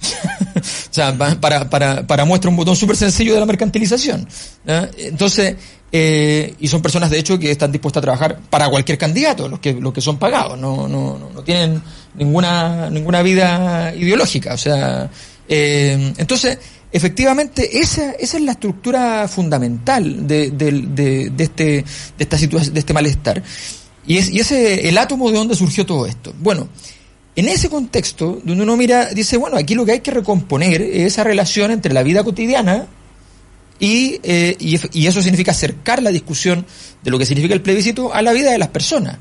[0.56, 4.26] o sea, para, para, para muestra un botón súper sencillo de la mercantilización.
[4.98, 5.56] Entonces,
[5.92, 9.60] eh, y son personas de hecho que están dispuestas a trabajar para cualquier candidato, los
[9.60, 11.80] que, los que son pagados, no, no, no tienen
[12.14, 14.54] ninguna, ninguna vida ideológica.
[14.54, 15.08] O sea,
[15.48, 16.58] eh, entonces,
[16.90, 21.84] efectivamente, esa, esa es la estructura fundamental de, de, de, de este, de
[22.18, 23.42] esta situación, de este malestar.
[24.06, 26.32] Y, es, y ese, el átomo de donde surgió todo esto.
[26.38, 26.68] Bueno,
[27.36, 31.12] en ese contexto, donde uno mira, dice, bueno, aquí lo que hay que recomponer es
[31.12, 32.86] esa relación entre la vida cotidiana
[33.78, 34.56] y, eh,
[34.94, 36.64] eso significa acercar la discusión
[37.02, 39.18] de lo que significa el plebiscito a la vida de las personas.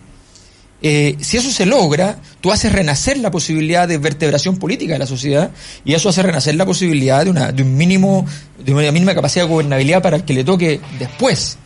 [0.82, 5.08] Eh, si eso se logra, tú haces renacer la posibilidad de vertebración política de la
[5.08, 5.52] sociedad
[5.84, 8.26] y eso hace renacer la posibilidad de, una, de un mínimo,
[8.64, 11.58] de una mínima capacidad de gobernabilidad para el que le toque después.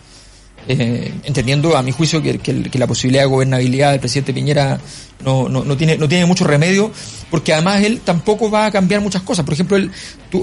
[0.67, 4.79] Eh, entendiendo a mi juicio que, la posibilidad de gobernabilidad del presidente Piñera
[5.23, 6.91] no, no, tiene, no tiene mucho remedio,
[7.31, 9.45] porque además él tampoco va a cambiar muchas cosas.
[9.45, 9.91] Por ejemplo, él,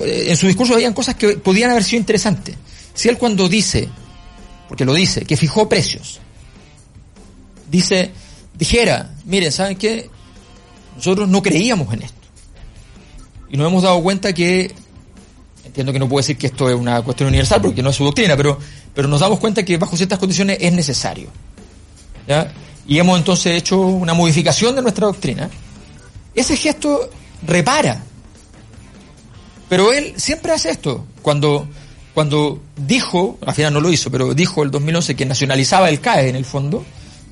[0.04, 2.56] eh, en su discurso habían cosas que podían haber sido interesantes.
[2.92, 3.88] Si él cuando dice,
[4.68, 6.20] porque lo dice, que fijó precios,
[7.70, 8.10] dice,
[8.58, 10.10] dijera, miren, ¿saben qué?
[10.96, 12.18] Nosotros no creíamos en esto.
[13.50, 14.74] Y nos hemos dado cuenta que
[15.64, 18.04] entiendo que no puedo decir que esto es una cuestión universal porque no es su
[18.04, 18.58] doctrina, pero,
[18.96, 21.28] pero nos damos cuenta que bajo ciertas condiciones es necesario.
[22.88, 25.50] Y hemos entonces hecho una modificación de nuestra doctrina.
[26.34, 27.10] Ese gesto
[27.46, 28.02] repara.
[29.68, 31.04] Pero él siempre hace esto.
[31.20, 31.68] Cuando,
[32.14, 36.30] cuando dijo, al final no lo hizo, pero dijo el 2011 que nacionalizaba el CAE
[36.30, 36.82] en el fondo,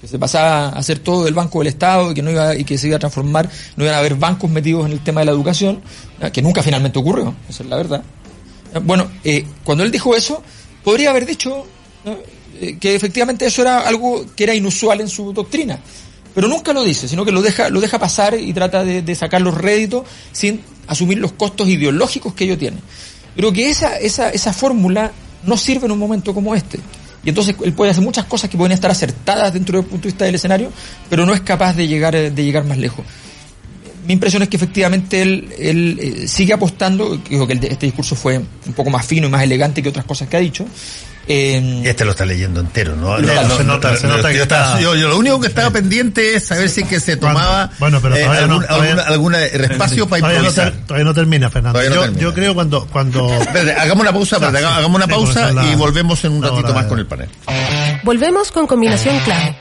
[0.03, 2.65] que se pasaba a hacer todo el Banco del Estado y que no iba y
[2.65, 5.27] que se iba a transformar, no iban a haber bancos metidos en el tema de
[5.27, 5.81] la educación,
[6.31, 8.03] que nunca finalmente ocurrió, esa es la verdad.
[8.83, 10.43] Bueno, eh, cuando él dijo eso,
[10.85, 11.67] podría haber dicho
[12.61, 15.81] eh, que efectivamente eso era algo que era inusual en su doctrina.
[16.35, 19.41] Pero nunca lo dice, sino que lo deja, lo deja pasar y trata de, sacar
[19.41, 22.79] los réditos sin asumir los costos ideológicos que ello tiene.
[23.37, 25.13] Creo que esa, esa, esa fórmula
[25.45, 26.81] no sirve en un momento como este.
[27.25, 30.13] Y entonces él puede hacer muchas cosas que pueden estar acertadas dentro del punto de
[30.13, 30.71] vista del escenario,
[31.09, 33.05] pero no es capaz de llegar, de llegar más lejos.
[34.07, 38.15] Mi impresión es que efectivamente él, él eh, sigue apostando, digo que el- este discurso
[38.17, 40.67] fue un poco más fino y más elegante que otras cosas que ha dicho.
[41.27, 43.17] Eh, este lo está leyendo entero, ¿no?
[43.19, 46.35] No, No, se nota, se nota que está- yo- yo lo único que estaba pendiente
[46.35, 49.45] es saber si es que se tomaba bueno, pero eh, no, algún, todavía- alguna, alguna
[49.45, 50.87] espacio para Todavía no, improvisar.
[50.87, 51.79] todavía no termina, Fernando.
[51.79, 52.23] Todavía no yo, termina.
[52.23, 56.33] yo creo cuando cuando Espérate, hagamos una pausa, hagamos una pausa la- y volvemos en
[56.33, 57.29] un ratito más con el panel.
[58.03, 59.57] Volvemos con combinación clave.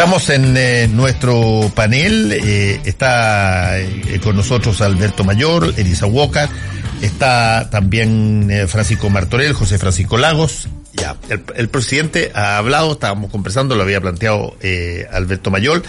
[0.00, 6.48] Estamos en eh, nuestro panel, eh, está eh, con nosotros Alberto Mayor, Elisa Walker,
[7.02, 10.68] está también eh, Francisco Martorell, José Francisco Lagos.
[10.94, 14.56] Ya, el, el presidente ha hablado, estábamos conversando, lo había planteado
[15.12, 15.82] Alberto Mayor.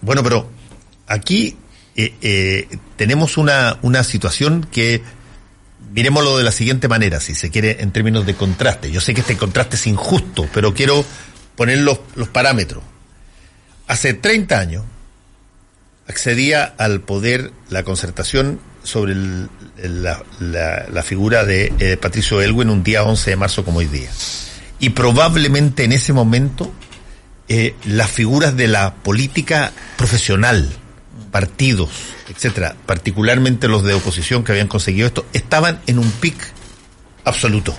[0.00, 0.50] Bueno, pero
[1.06, 1.58] aquí
[2.96, 5.02] tenemos una, una situación que
[5.92, 8.90] miremoslo de la siguiente manera, si se quiere, en términos de contraste.
[8.90, 11.04] Yo sé que este contraste es injusto, pero quiero
[11.54, 12.82] poner los, los parámetros.
[13.86, 14.84] Hace 30 años
[16.08, 19.14] accedía al poder la concertación sobre
[19.78, 24.10] la figura de eh, Patricio Elwin un día 11 de marzo como hoy día.
[24.78, 26.72] Y probablemente en ese momento
[27.48, 30.70] eh, las figuras de la política profesional,
[31.30, 31.90] partidos,
[32.28, 36.36] etcétera, particularmente los de oposición que habían conseguido esto, estaban en un pic
[37.24, 37.74] absoluto.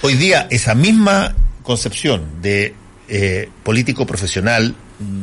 [0.00, 2.74] Hoy día esa misma concepción de
[3.08, 4.74] eh, político profesional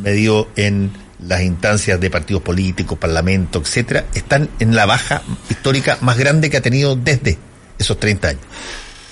[0.04, 6.18] medido en las instancias de partidos políticos, parlamento, etcétera, están en la baja histórica más
[6.18, 7.38] grande que ha tenido desde
[7.78, 8.44] esos 30 años.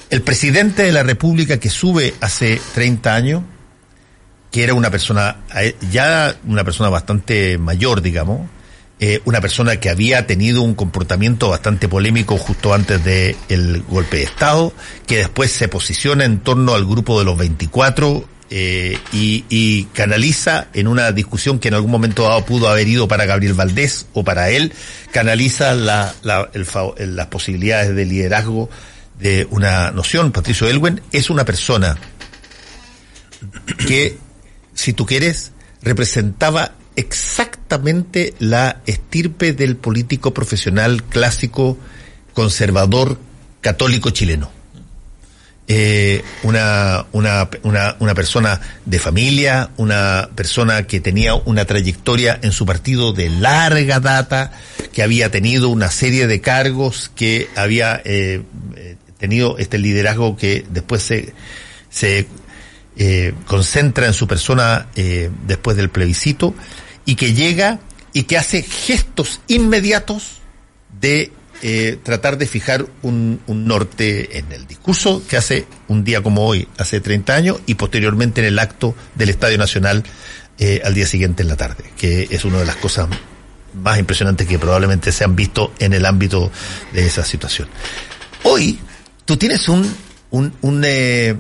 [0.10, 3.44] El presidente de la República que sube hace 30 años,
[4.52, 8.50] que era una persona, eh, ya una persona bastante mayor, digamos,
[9.00, 14.24] eh, una persona que había tenido un comportamiento bastante polémico justo antes del golpe de
[14.24, 14.74] Estado,
[15.06, 20.68] que después se posiciona en torno al grupo de los 24 eh, y, y canaliza
[20.74, 24.24] en una discusión que en algún momento dado pudo haber ido para Gabriel Valdés o
[24.24, 24.72] para él,
[25.12, 28.70] canaliza la, la- el las posibilidades de liderazgo
[29.20, 30.32] de una noción.
[30.32, 31.98] Patricio Elwen es una persona
[33.88, 34.18] que,
[34.74, 41.78] si tú quieres, representaba exactamente la estirpe del político profesional clásico,
[42.34, 43.20] conservador,
[43.62, 44.52] católico chileno.
[45.70, 52.54] Eh, una, una, una, una persona de familia, una persona que tenía una trayectoria en
[52.54, 54.52] su partido de larga data,
[54.94, 58.42] que había tenido una serie de cargos, que había eh,
[58.76, 61.34] eh, tenido este liderazgo que después se,
[61.90, 62.28] se
[62.96, 64.88] eh, concentra en su persona
[65.46, 66.56] después del plebiscito
[67.06, 67.80] y que llega
[68.14, 70.40] y que hace gestos inmediatos
[71.00, 76.46] de eh, tratar de fijar un, norte en el discurso que hace un día como
[76.46, 80.04] hoy, hace 30 años, y posteriormente en el acto del Estadio Nacional
[80.60, 83.08] eh, al día siguiente en la tarde, que es una de las cosas
[83.74, 86.52] más impresionantes que probablemente se han visto en el ámbito
[86.94, 87.68] de esa situación.
[88.44, 88.80] Hoy
[89.26, 89.96] tú tienes un,
[90.32, 91.36] un, un, eh,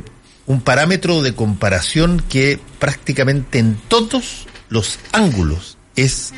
[0.47, 6.33] un parámetro de comparación que prácticamente en todos los ángulos es,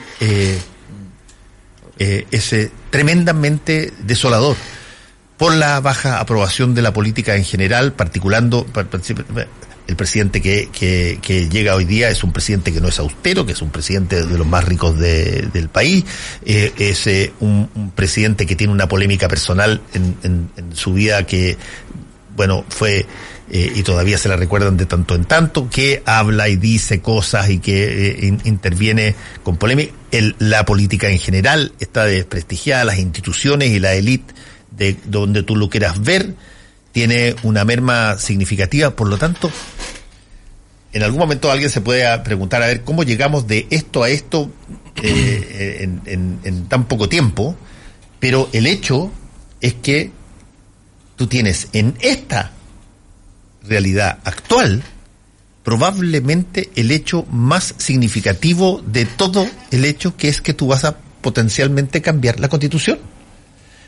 [1.99, 2.55] eh, es
[2.89, 4.55] tremendamente desolador
[5.37, 9.01] por la baja aprobación de la política en general, particulando par- par-
[9.87, 13.45] el presidente que, que, que llega hoy día es un presidente que no es austero,
[13.45, 16.03] que es un presidente de los más ricos de- del país,
[16.45, 20.93] eh, es eh, un, un presidente que tiene una polémica personal en, en- en su
[20.93, 21.57] vida que,
[22.35, 23.05] bueno, fue
[23.51, 27.49] eh, y todavía se la recuerdan de tanto en tanto, que habla y dice cosas
[27.49, 29.93] y que eh, in- interviene con polémica.
[30.39, 34.33] La política en general está desprestigiada, las instituciones y la élite
[34.71, 36.33] de donde tú lo quieras ver
[36.91, 39.51] tiene una merma significativa, por lo tanto,
[40.91, 44.51] en algún momento alguien se puede preguntar a ver cómo llegamos de esto a esto
[45.03, 47.55] eh, en tan poco tiempo,
[48.19, 49.11] pero el hecho
[49.61, 50.11] es que
[51.15, 52.51] tú tienes en esta
[53.69, 54.83] realidad actual
[55.63, 60.97] probablemente el hecho más significativo de todo el hecho que es que tú vas a
[61.21, 62.97] potencialmente cambiar la constitución.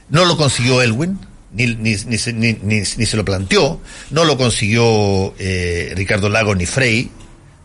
[0.10, 1.18] No lo consiguió Elwin,
[1.54, 3.82] ni, ni, ni, ni- se lo planteó,
[4.12, 7.10] no lo consiguió eh, Ricardo Lago ni Frey,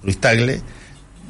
[0.05, 0.63] Luis Tagle,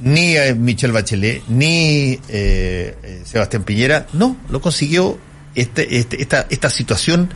[0.02, 5.18] ni eh, Michelle Bachelet, ni eh, Sebastián Piñera, no, lo consiguió
[5.54, 7.32] este, este, esta, esta situación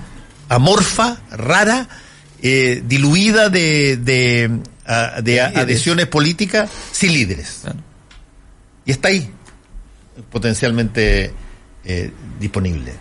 [0.50, 1.88] amorfa, rara,
[2.42, 7.58] eh, diluida de, de, a- de a- adhesiones políticas sin líderes.
[7.62, 7.78] Claro.
[8.86, 9.30] Y está ahí,
[10.30, 11.32] potencialmente
[11.84, 12.94] eh, disponible.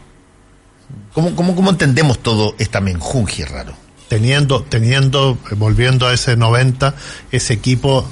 [1.13, 3.73] ¿Cómo, cómo, ¿Cómo entendemos todo esta menjunje raro?
[4.07, 6.95] teniendo, teniendo, eh, volviendo a ese 90,
[7.31, 8.09] ese equipo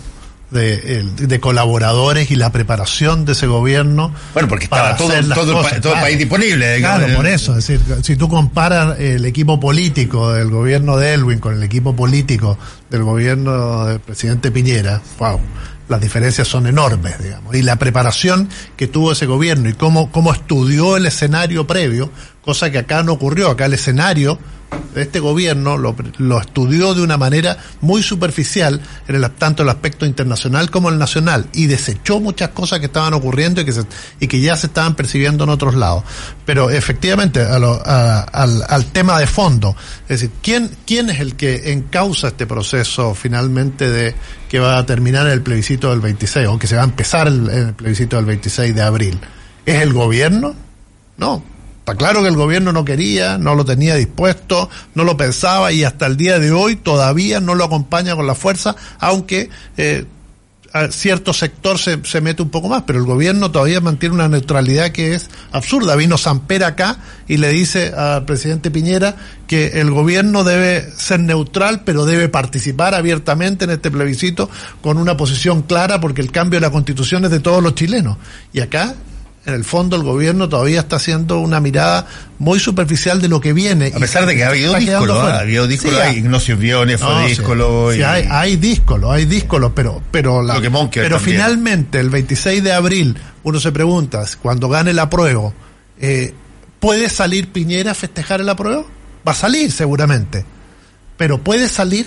[0.51, 4.13] de, el- de colaboradores y la preparación de ese gobierno.
[4.33, 6.75] Bueno, porque estaba todo, todo, el, cosas, todo el país disponible.
[6.75, 6.99] digamos.
[6.99, 7.57] Claro, por eso.
[7.57, 11.95] Es decir, si tú comparas el equipo político del gobierno de Elwin con el equipo
[11.95, 12.57] político
[12.89, 15.39] del gobierno del presidente Piñera, wow,
[15.89, 17.55] las diferencias son enormes, digamos.
[17.55, 22.09] Y la preparación que tuvo ese gobierno y cómo, cómo estudió el escenario previo,
[22.47, 23.49] cosa que acá no ocurrió.
[23.49, 24.39] Acá el escenario
[24.95, 29.69] de este gobierno lo, lo estudió de una manera muy superficial, en el, tanto el
[29.69, 33.83] aspecto internacional como el nacional, y desechó muchas cosas que estaban ocurriendo y que, se-
[34.21, 36.03] y que ya se estaban percibiendo en otros lados.
[36.45, 41.35] Pero efectivamente, a lo- a- al, tema de fondo, es decir, ¿quién, ¿quién es el
[41.35, 44.15] que encausa este proceso finalmente de
[44.47, 47.73] que va a terminar el plebiscito del 26 o que se va a empezar el
[47.75, 49.19] plebiscito del 26 de abril?
[49.65, 50.55] ¿Es el gobierno?
[51.17, 51.43] No.
[51.87, 55.85] Está claro que el gobierno no quería, no lo tenía dispuesto, no lo pensaba y
[55.85, 60.03] hasta el día de hoy todavía no lo acompaña con la fuerza, aunque eh,
[60.89, 64.91] cierto sector se, se mete un poco más, pero el gobierno todavía mantiene una neutralidad
[64.91, 65.95] que es absurda.
[65.95, 69.15] Vino Samper acá y le dice al presidente Piñera
[69.47, 74.49] que el gobierno debe ser neutral, pero debe participar abiertamente en este plebiscito
[74.81, 78.17] con una posición clara, porque el cambio de la constitución es de todos los chilenos.
[78.51, 78.93] Y acá
[79.47, 82.05] en el fondo el gobierno todavía está haciendo una mirada
[82.37, 83.93] muy superficial de lo que viene.
[83.95, 87.21] A pesar de que ha habido díscolo, ha habido díscolo, Sí, hay Ignacio Viones no,
[87.23, 87.93] sí, díscolo.
[87.93, 90.59] sí, y- hay, hay díscolo, hay díscolo, pero pero la-
[90.93, 95.53] pero finalmente el 26 de abril uno se pregunta cuando gane el apruebo,
[95.97, 96.33] eh,
[96.81, 98.85] ¿puede salir Piñera a festejar el apruebo?
[99.25, 100.43] Va a salir seguramente,
[101.15, 102.05] pero puede salir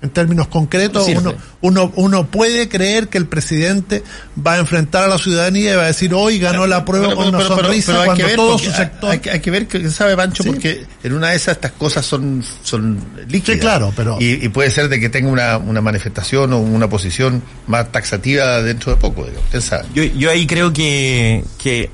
[0.00, 4.04] en términos concretos uno, uno uno puede creer que el presidente
[4.46, 7.34] va a enfrentar a la ciudadanía y va a decir hoy ganó el apruebo con
[7.34, 9.50] una sonrisa hay cuando que ver todo porque su hay- sector Hay, que- hay que
[9.50, 10.50] ver qué sabe Pancho, Sí.
[10.50, 12.96] porque en una de esas estas cosas son, son
[13.28, 13.56] líquidas.
[13.56, 16.88] Sí, claro, pero- Y, y puede ser de que tenga una, una manifestación o una
[16.88, 19.24] posición más taxativa dentro de poco.
[19.24, 19.48] digamos.
[19.50, 19.84] ¿Quién sabe?
[19.94, 21.90] Yo, yo ahí creo que, que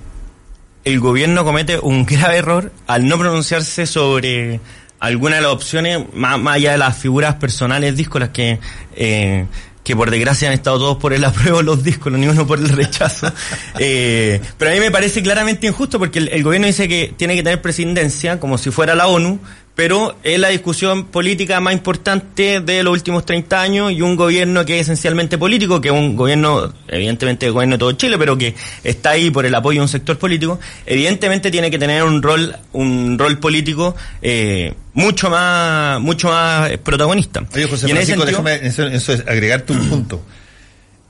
[0.84, 4.60] el gobierno comete un grave error al no pronunciarse sobre
[5.00, 8.58] alguna de las opciones, más, más allá de las figuras personales díscolas que,
[8.96, 9.46] eh,
[9.82, 12.68] que por desgracia han estado todos por el apruebo los díscolos, ni uno por el
[12.68, 13.32] rechazo.
[13.80, 17.34] Eh, pero a mí me parece claramente injusto porque el, el gobierno dice que tiene
[17.34, 19.40] que tener presidencia como si fuera la ONU,
[19.76, 24.64] pero es la discusión política más importante de los últimos 30 años y un gobierno
[24.64, 28.38] que es esencialmente político, que es un gobierno, evidentemente el gobierno de todo Chile, pero
[28.38, 28.54] que
[28.84, 32.56] está ahí por el apoyo de un sector político, evidentemente tiene que tener un rol,
[32.72, 37.44] un rol político eh, mucho más, mucho más eh, protagonista.
[37.52, 40.22] Oye, José Y en ese Francisco, sentido- déjame eso, eso es agregarte un punto.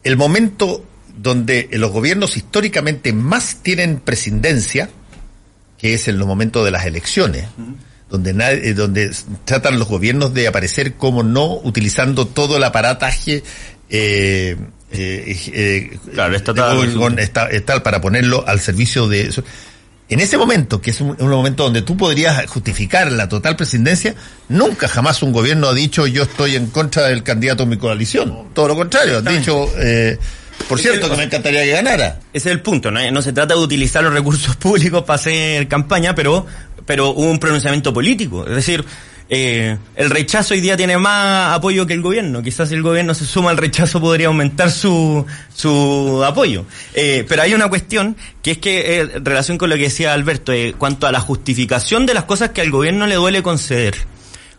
[0.03, 0.83] El momento
[1.17, 4.89] donde los gobiernos históricamente más tienen presidencia,
[5.79, 7.45] que es en los momentos de las elecciones,
[8.15, 9.11] donde, nadie- eh, donde
[9.45, 13.43] tratan los gobiernos de aparecer como no utilizando todo el aparataje
[13.91, 14.57] eh,
[14.93, 17.19] eh, eh, Claro, estatal.
[17.19, 19.43] estatal para ponerlo al servicio de eso.
[20.09, 24.15] En ese momento, que es un, un momento donde tú podrías justificar la total presidencia,
[24.49, 28.49] nunca jamás un gobierno ha dicho yo estoy en contra del candidato de mi coalición.
[28.55, 30.19] Todo lo contrario, han dicho, eh,
[30.69, 32.21] por cierto, que me encantaría que ganara.
[32.35, 33.01] Ese es el punto, ¿no?
[33.11, 36.47] No se trata de utilizar los recursos públicos para hacer campaña, pero,
[36.87, 38.47] pero hubo un pronunciamiento político.
[38.47, 38.85] Es decir,
[39.30, 42.43] eh, el rechazo hoy día tiene más apoyo que el gobierno.
[42.43, 45.24] Quizás si el gobierno se suma al rechazo podría aumentar su,
[45.55, 46.66] su apoyo.
[46.95, 50.12] Eh, pero hay una cuestión que es que, eh, en relación con lo que decía
[50.12, 53.95] Alberto, eh, cuanto a la justificación de las cosas que al gobierno le duele conceder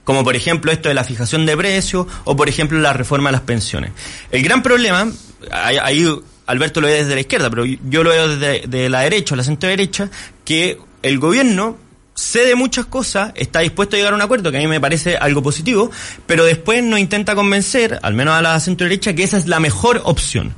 [0.03, 3.34] como por ejemplo esto de la fijación de precios o por ejemplo la reforma de
[3.34, 3.91] las pensiones.
[4.32, 5.11] El gran problema,
[5.51, 6.07] ahí,
[6.45, 9.43] Alberto lo ve desde la izquierda, pero yo lo veo desde de la derecha la
[9.43, 10.11] centro derecha,
[10.43, 11.78] que el gobierno
[12.16, 15.18] cede muchas cosas, está dispuesto a llegar a un acuerdo, que a mí me parece
[15.18, 15.91] algo positivo,
[16.26, 19.59] pero después no intenta convencer, al menos a la centro derecha, que esa es la
[19.59, 20.55] mejor opción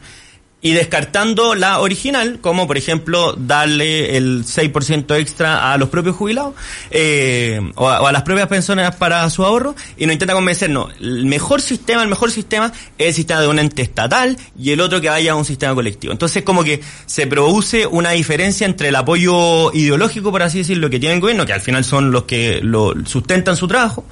[0.60, 6.55] y descartando la original, como por ejemplo darle el 6% extra a los propios jubilados
[6.89, 10.93] eh, o, a, las propias pensiones para su ahorro, y no intenta convencernos.
[10.99, 14.82] El mejor sistema, el mejor sistema es el sistema de un ente estatal y el
[14.82, 16.12] otro que vaya a un sistema colectivo.
[16.12, 20.99] Entonces como que se produce una diferencia entre el apoyo ideológico, por así decirlo, que
[20.99, 24.05] tiene el gobierno, que al final son los que lo sustentan su trabajo,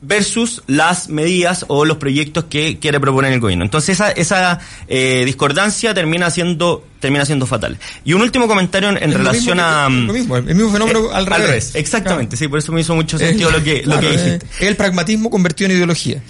[0.00, 3.64] versus las medidas o los proyectos que quiere proponer el gobierno.
[3.64, 7.78] Entonces esa, esa eh, discordancia termina siendo termina siendo fatal.
[8.04, 11.74] Y un último comentario en, relación mismo a lo mismo, el mismo fenómeno al revés.
[11.74, 14.46] Exactamente, sí, por eso me hizo mucho sentido lo que, lo Claro, que dijiste.
[14.58, 16.22] Es el pragmatismo convertido en ideología.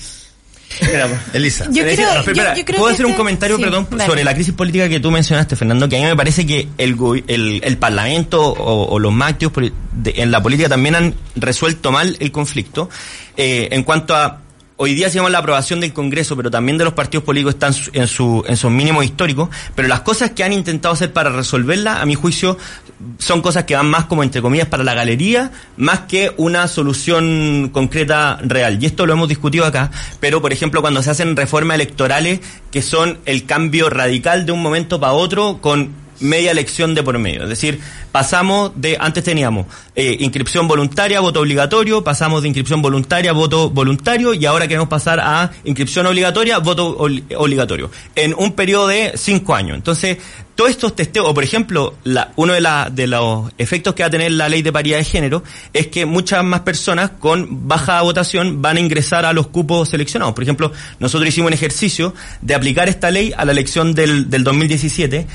[1.33, 1.65] Elisa.
[1.71, 3.63] Yo Pero, creo- espera, espera, yo- yo creo ¿Puedo que hacer un este- comentario, sí,
[3.63, 5.89] perdón, sobre la crisis política que tú mencionaste, Fernando?
[5.89, 6.97] Que a mí me parece que el,
[7.27, 9.55] el, el Parlamento o, o los más activos
[9.93, 12.89] de- en la política también han resuelto mal el conflicto
[13.37, 14.41] eh, en cuanto a
[14.81, 17.75] hoy día se llama la aprobación del Congreso, pero también de los partidos políticos están
[17.95, 22.01] en su en sus mínimos históricos, pero las cosas que han intentado hacer para resolverla,
[22.01, 22.57] a mi juicio,
[23.19, 27.71] son cosas que van más como entre comillas para la galería, más que una solución
[27.73, 28.79] concreta real.
[28.83, 29.91] Y esto lo hemos discutido acá,
[30.21, 32.41] pero por ejemplo, cuando se hacen reformas electorales
[32.71, 37.19] que son el cambio radical de un momento para otro con media elección de por
[37.19, 37.45] medio.
[37.45, 37.81] Es decir,
[38.13, 44.35] pasamos de, antes teníamos eh, inscripción voluntaria, voto obligatorio, pasamos de inscripción voluntaria, voto voluntario
[44.35, 46.97] y ahora queremos pasar a inscripción obligatoria, voto
[47.37, 49.77] obligatorio, en un periodo de cinco años.
[49.77, 50.19] Entonces,
[50.59, 54.33] todos estos testeos, o por ejemplo, la, uno de, los efectos que va a tener
[54.33, 58.77] la ley de paridad de género es que muchas más personas con baja votación van
[58.77, 60.35] a ingresar a los cupos seleccionados.
[60.35, 64.43] Por ejemplo, nosotros hicimos un ejercicio de aplicar esta ley a la elección del, del
[64.43, 65.29] 2017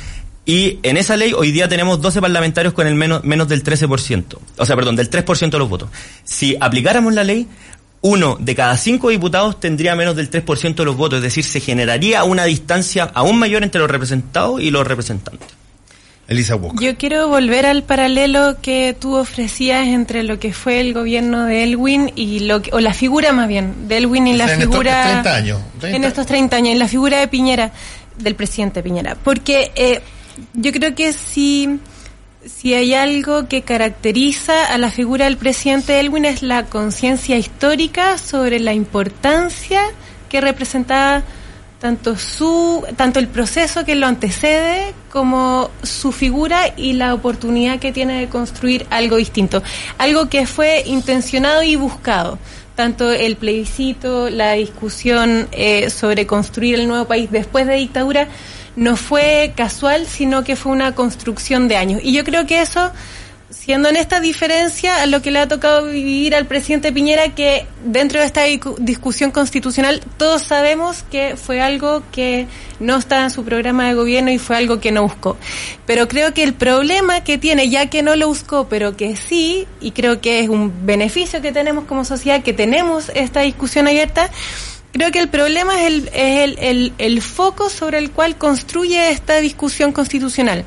[0.46, 4.38] y en esa ley hoy día tenemos 12 parlamentarios con el menos, menos del 13%,
[4.58, 5.90] o sea, perdón, del 3% de los votos.
[6.26, 7.48] Si aplicáramos la ley,
[8.04, 11.62] uno de cada cinco diputados tendría menos del 3% de los votos, es decir, se
[11.62, 15.48] generaría una distancia aún mayor entre los representados y los representantes.
[16.28, 16.80] Elisa Walker.
[16.82, 21.64] Yo quiero volver al paralelo que tú ofrecías entre lo que fue el gobierno de
[21.64, 25.00] Elwin y lo que, o la figura más bien de Elwin y la en figura
[25.00, 25.62] estos 30 años.
[25.80, 25.98] 30.
[25.98, 27.72] en estos 30 años, en la figura de Piñera,
[28.18, 30.02] del presidente Piñera, porque eh,
[30.54, 31.80] yo creo que si,
[32.46, 38.18] si hay algo que caracteriza a la figura del presidente Elwin es la conciencia histórica
[38.18, 39.82] sobre la importancia
[40.30, 41.24] que representaba
[41.80, 47.92] tanto su tanto el proceso que lo antecede como su figura y la oportunidad que
[47.92, 49.62] tiene de construir algo distinto,
[49.98, 52.40] algo que fue intencionado y buscado.
[52.76, 58.28] Tanto el plebiscito, la discusión eh, sobre construir el nuevo país después de dictadura,
[58.76, 62.02] no fue casual, sino que fue una construcción de años.
[62.04, 62.92] Y yo creo que eso,
[63.50, 67.68] siendo en esta diferencia a lo que le ha tocado vivir al presidente Piñera, que
[67.86, 68.44] dentro de esta
[68.80, 72.48] discusión constitucional todos sabemos que fue algo que
[72.80, 75.38] no está en su programa de gobierno y fue algo que no buscó.
[75.86, 79.68] Pero creo que el problema que tiene, ya que no lo buscó, pero que sí,
[79.80, 84.32] y creo que es un beneficio que tenemos como sociedad, que tenemos esta discusión abierta,
[84.94, 89.10] Creo que el problema es, el, es el, el, el, foco sobre el cual construye
[89.10, 90.66] esta discusión constitucional.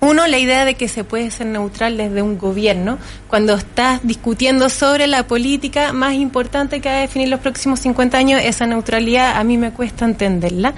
[0.00, 4.68] Uno, la idea de que se puede ser neutral desde un gobierno cuando estás discutiendo
[4.68, 9.38] sobre la política más importante que va a definir los próximos 50 años, esa neutralidad
[9.38, 10.74] a mí me cuesta entenderla.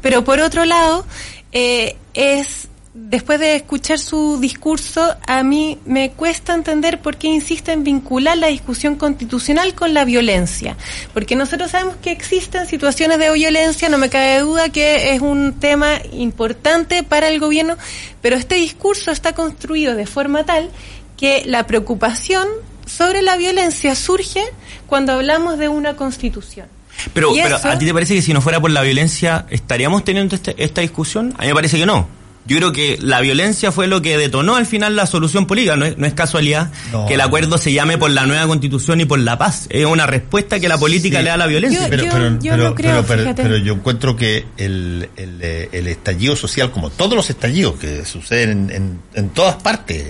[0.00, 1.04] Pero por otro lado,
[1.50, 2.67] eh, es
[3.10, 8.36] después de escuchar su discurso, a mí me cuesta entender por qué insiste en vincular
[8.36, 10.76] la discusión constitucional con la violencia.
[11.14, 15.54] Porque nosotros sabemos que existen situaciones de violencia, no me cabe duda que es un
[15.54, 17.76] tema importante para el gobierno,
[18.20, 20.70] pero este discurso está construido de forma tal
[21.16, 22.46] que la preocupación
[22.86, 24.42] sobre la violencia surge
[24.86, 26.66] cuando hablamos de una constitución.
[27.14, 30.34] Pero, pero ¿a ti te parece que si no fuera por la violencia estaríamos teniendo
[30.34, 31.32] este, esta discusión?
[31.38, 32.18] A mí me parece que no.
[32.48, 35.76] Yo creo que la violencia fue lo que detonó al final la solución política.
[35.76, 37.04] No es, no es casualidad no.
[37.06, 39.66] que el acuerdo se llame por la nueva constitución y por la paz.
[39.68, 41.24] Es una respuesta que la política sí.
[41.24, 41.82] le da a la violencia.
[41.82, 45.42] Yo, pero, yo, pero, yo pero, no creo, pero, pero, yo encuentro que el, el,
[45.70, 50.02] el, estallido social, como todos los estallidos que suceden en, en, en todas partes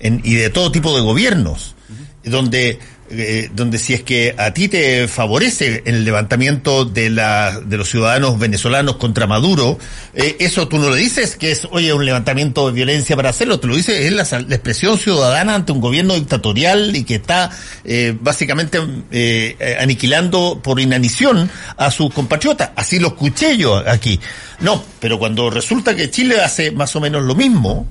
[0.00, 2.30] en, y de todo tipo de gobiernos, uh -huh.
[2.30, 2.78] donde
[3.10, 7.88] eh, donde si es que a ti te favorece el levantamiento de, la, de los
[7.88, 9.78] ciudadanos venezolanos contra Maduro,
[10.14, 13.60] eh, eso tú no lo dices que es, oye, un levantamiento de violencia para hacerlo,
[13.60, 17.50] te lo dices, es la, la expresión ciudadana ante un gobierno dictatorial y que está
[17.84, 18.78] eh, básicamente
[19.10, 22.70] eh, aniquilando por inanición a sus compatriotas.
[22.76, 24.20] Así lo escuché yo aquí.
[24.60, 27.86] No, pero cuando resulta que Chile hace más o menos lo mismo,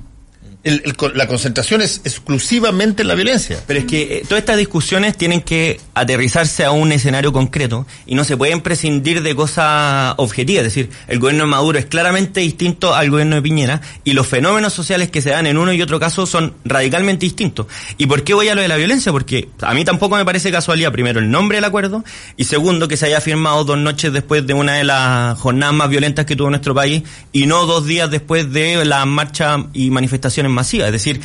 [0.64, 3.62] el, el, la concentración es exclusivamente en la violencia.
[3.66, 8.14] Pero es que eh, todas estas discusiones tienen que aterrizarse a un escenario concreto y
[8.14, 10.66] no se pueden prescindir de cosas objetivas.
[10.66, 14.26] Es decir, el gobierno de Maduro es claramente distinto al gobierno de Piñera y los
[14.26, 17.66] fenómenos sociales que se dan en uno y otro caso son radicalmente distintos.
[17.96, 19.12] ¿Y por qué voy a lo de la violencia?
[19.12, 22.04] Porque a mí tampoco me parece casualidad, primero, el nombre del acuerdo
[22.36, 25.88] y segundo, que se haya firmado dos noches después de una de las jornadas más
[25.88, 30.50] violentas que tuvo nuestro país y no dos días después de la marcha y manifestaciones
[30.58, 30.86] masiva.
[30.86, 31.20] Es decir,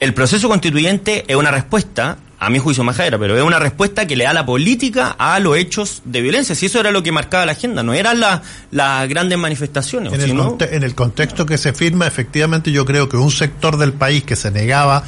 [0.00, 4.16] el proceso constituyente es una respuesta, a mi juicio majadera, pero es una respuesta que
[4.16, 6.56] le da la política a los hechos de violencia.
[6.56, 8.40] Si eso era lo que marcaba la agenda, no eran las
[8.72, 10.12] la grandes manifestaciones.
[10.12, 10.56] En, sino...
[10.58, 14.24] el en el contexto que se firma, efectivamente yo creo que un sector del país
[14.24, 15.04] que se negaba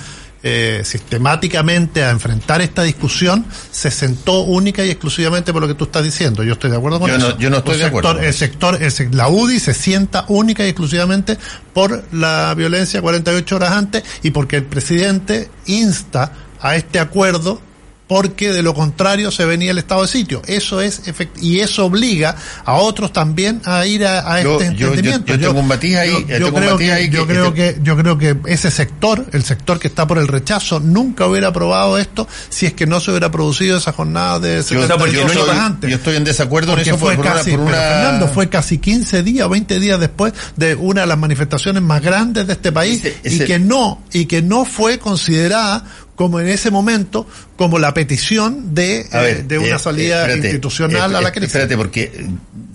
[0.46, 5.84] eh, sistemáticamente a enfrentar esta discusión se sentó única y exclusivamente por lo que tú
[5.84, 6.42] estás diciendo.
[6.42, 7.30] Yo estoy de acuerdo con yo eso.
[7.30, 8.28] No, yo no estoy el de sector, acuerdo.
[8.28, 11.38] El sector, el, la UDI se sienta única y exclusivamente
[11.72, 17.62] por la violencia 48 horas antes y porque el presidente insta a este acuerdo
[18.06, 20.42] porque de lo contrario se venía el estado de sitio.
[20.46, 24.76] Eso es efect y eso obliga a otros también a ir a, a Yo- este
[24.76, 25.34] yo- entendimiento.
[25.34, 28.18] yo tengo un matiz ahí, Yo, creo, que, ahí yo creo que- que yo creo
[28.18, 32.66] que ese sector, el sector que está por el rechazo, nunca hubiera aprobado esto si
[32.66, 35.88] es que no se hubiera producido esa jornada de Yo, 72 yo antes.
[35.90, 37.88] yo estoy en desacuerdo en Porque eso fue por, por casi, una, por pero, una-
[37.94, 42.02] Fernando, fue casi 15 días o 20 días después de una de las manifestaciones más
[42.02, 45.84] grandes de este país Ese- ese- y que no y que no fue considerada
[46.16, 50.48] como en ese momento como la petición de, ver, eh, de una eh, salida espérate,
[50.48, 51.48] institucional eh, a la crisis.
[51.48, 52.26] Espérate, porque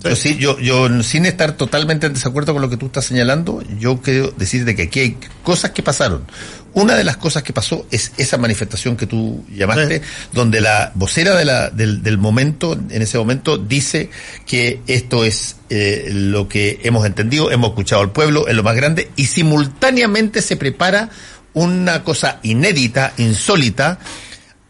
[0.02, 3.62] yo, sí, yo, yo, sin estar totalmente en desacuerdo con lo que tú estás señalando,
[3.78, 6.24] yo quiero decirte que aquí hay cosas que pasaron.
[6.72, 10.04] Una de las cosas que pasó es esa manifestación que tú llamaste, Sí.
[10.32, 14.08] donde la vocera de la, del, del momento, en ese momento, dice
[14.46, 18.76] que esto es eh, lo que hemos entendido, hemos escuchado al pueblo, es lo más
[18.76, 21.10] grande, y simultáneamente se prepara
[21.54, 23.98] una cosa inédita, insólita,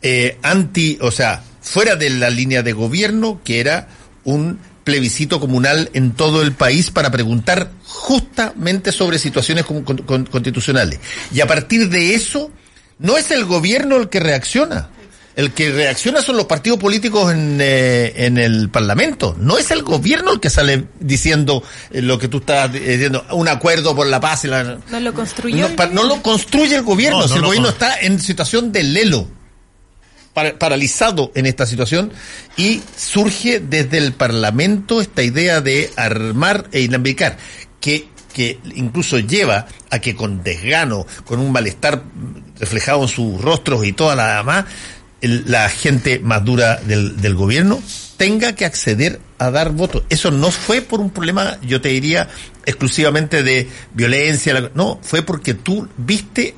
[0.02, 3.88] eh, anti, o sea, fuera de la línea de gobierno, que era
[4.24, 10.24] un plebiscito comunal en todo el país para preguntar justamente sobre situaciones con- con- con-
[10.26, 10.98] constitucionales.
[11.32, 12.50] Y a partir de eso,
[12.98, 14.88] no es el gobierno el que reacciona.
[15.40, 19.34] El que reacciona son los partidos políticos en, eh, en el Parlamento.
[19.38, 23.48] No es el gobierno el que sale diciendo eh, lo que tú estás diciendo, un
[23.48, 24.78] acuerdo por la paz y la...
[24.90, 25.66] No lo construyó.
[25.66, 28.20] No, pa- no lo construye el gobierno, No, si no el gobierno con- está en
[28.20, 29.28] situación de lelo,
[30.34, 32.12] para- paralizado en esta situación,
[32.58, 37.38] y surge desde el Parlamento esta idea de armar e inaplicar,
[37.80, 42.02] que, que incluso lleva a que con desgano, con un malestar
[42.58, 44.66] reflejado en sus rostros y toda la demás,
[45.22, 47.82] la gente más dura del, del gobierno
[48.16, 50.02] tenga que acceder a dar votos.
[50.10, 52.28] Eso no fue por un problema, yo te diría,
[52.66, 56.54] exclusivamente de violencia, no, fue porque tú viste,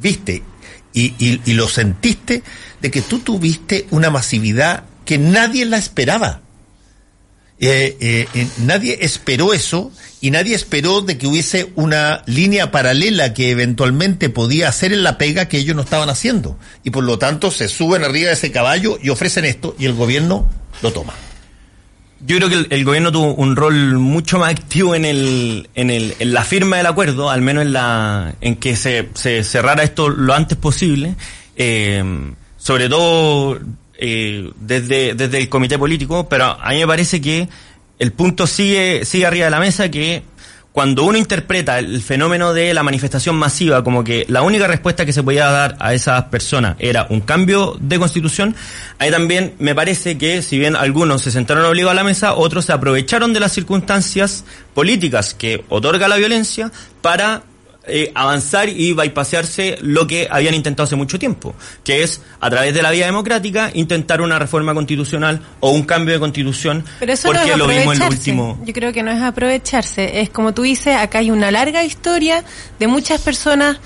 [0.00, 0.42] viste
[0.92, 2.42] y, y- y lo sentiste
[2.80, 6.42] de que tú tuviste una masividad que nadie la esperaba.
[7.60, 9.90] Eh, eh, eh, nadie esperó eso
[10.20, 15.18] y nadie esperó de que hubiese una línea paralela que eventualmente podía hacer en la
[15.18, 16.56] pega que ellos no estaban haciendo.
[16.84, 19.94] Y por lo tanto se suben arriba de ese caballo y ofrecen esto y el
[19.94, 20.48] gobierno
[20.82, 21.14] lo toma.
[22.20, 25.90] Yo creo que el, el gobierno tuvo un rol mucho más activo en el, en
[25.90, 29.82] el, en la firma del acuerdo, al menos en la, en que se, se cerrara
[29.82, 31.16] esto lo antes posible.
[32.56, 33.58] Sobre todo
[33.98, 37.48] eh, desde, desde el comité político, pero a mí me parece que
[37.98, 40.22] el punto sigue, sigue arriba de la mesa que
[40.78, 45.12] cuando uno interpreta el fenómeno de la manifestación masiva como que la única respuesta que
[45.12, 48.54] se podía dar a esas personas era un cambio de constitución,
[49.00, 52.66] ahí también me parece que si bien algunos se sentaron obligados a la mesa, otros
[52.66, 54.44] se aprovecharon de las circunstancias
[54.74, 56.70] políticas que otorga la violencia
[57.02, 57.42] para
[57.88, 62.74] eh, avanzar y bypasearse lo que habían intentado hace mucho tiempo, que es a través
[62.74, 67.28] de la vía democrática intentar una reforma constitucional o un cambio de constitución, Pero eso
[67.28, 68.30] porque no es lo vimos en aprovecharse.
[68.30, 68.58] último.
[68.64, 70.20] Yo creo que no es aprovecharse.
[70.20, 72.44] Es como tú dices, acá hay una larga historia
[72.78, 73.78] de muchas personas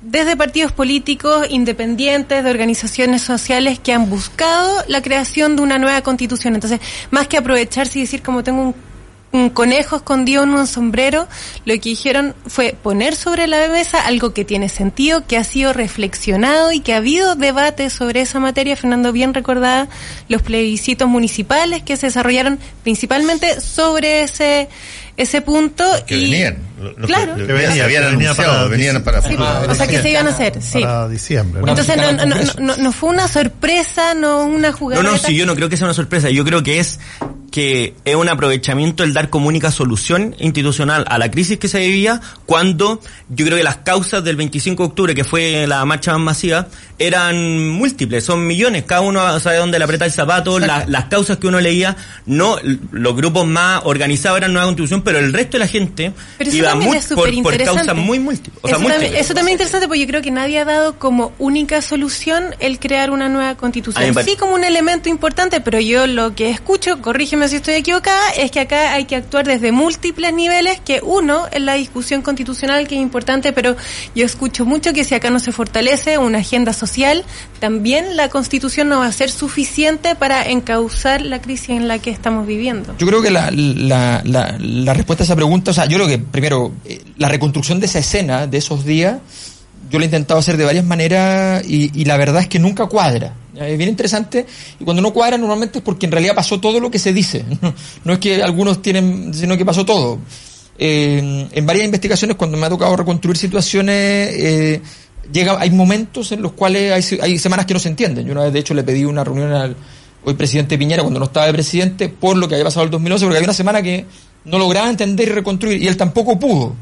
[0.00, 6.02] desde partidos políticos independientes, de organizaciones sociales que han buscado la creación de una nueva
[6.02, 6.54] constitución.
[6.54, 6.80] Entonces,
[7.10, 8.74] más que aprovecharse y decir como tengo un,
[9.30, 11.28] un conejo escondido en un sombrero,
[11.66, 15.72] lo que dijeron fue poner sobre la mesa algo que tiene sentido, que ha sido
[15.74, 18.74] reflexionado y que ha habido debate sobre esa materia.
[18.76, 19.88] Fernando bien recordada
[20.28, 24.68] los plebiscitos municipales que se desarrollaron principalmente sobre ese
[25.18, 26.58] ese punto Que y venían.
[26.80, 27.34] lo- lo- Claro.
[27.34, 30.28] Que venía, se habían venía anunciado, para- venían para Sí, o sea que se iban
[30.28, 30.80] a hacer, sí.
[30.80, 31.60] Para diciembre.
[31.60, 31.68] ¿no?
[31.70, 35.02] Entonces no, Para no, no, no fue una sorpresa, no una jugada.
[35.02, 36.30] No, no, sí, yo no creo que sea una sorpresa.
[36.30, 37.00] Yo creo que es
[37.58, 41.80] que es un aprovechamiento el dar como única solución institucional a la crisis que se
[41.80, 43.00] vivía cuando
[43.30, 46.68] yo creo que las causas del 25 de octubre, que fue la marcha más masiva,
[47.00, 51.38] eran múltiples, son millones, cada uno sabe dónde le aprieta el zapato, la- las causas
[51.38, 51.96] que uno leía,
[52.26, 52.56] no,
[52.92, 56.74] los grupos más organizados eran nueva constitución, pero el resto de la gente Pero iba
[56.76, 56.96] muy-
[57.42, 58.56] por, causas muy múltiples.
[58.62, 60.96] O sea, eso, también, eso también es interesante porque yo creo que nadie ha dado
[60.98, 64.14] como única solución el crear una nueva constitución.
[64.24, 68.50] Sí como un elemento importante, pero yo lo que escucho, corrígeme si estoy equivocada, es
[68.50, 72.94] que acá hay que actuar desde múltiples niveles, que uno es la discusión constitucional, que
[72.96, 73.76] es importante, pero
[74.14, 77.24] yo escucho mucho que si acá no se fortalece una agenda social,
[77.60, 82.10] también la constitución no va a ser suficiente para encauzar la crisis en la que
[82.10, 82.94] estamos viviendo.
[82.98, 86.18] Yo creo que la, la, la, respuesta a esa pregunta, o sea, yo creo que
[86.18, 89.18] primero, eh, la reconstrucción de esa escena, de esos días,
[89.90, 93.34] yo lo he intentado hacer de varias maneras y la verdad es que nunca cuadra.
[93.60, 94.46] Es bien interesante
[94.78, 97.44] y cuando no cuadra normalmente es porque en realidad pasó todo lo que se dice.
[98.04, 100.18] No es que algunos tienen, sino que pasó todo.
[100.78, 104.80] Eh, en varias investigaciones cuando me ha tocado reconstruir situaciones, eh,
[105.32, 108.26] llega, hay momentos en los cuales hay, hay semanas que no se entienden.
[108.26, 109.76] Yo una vez, de hecho, le pedí una reunión al
[110.24, 113.24] hoy presidente Piñera cuando no estaba de presidente por lo que había pasado el 2011,
[113.24, 114.04] porque había una semana que
[114.44, 116.74] no lograba entender y reconstruir, y él tampoco pudo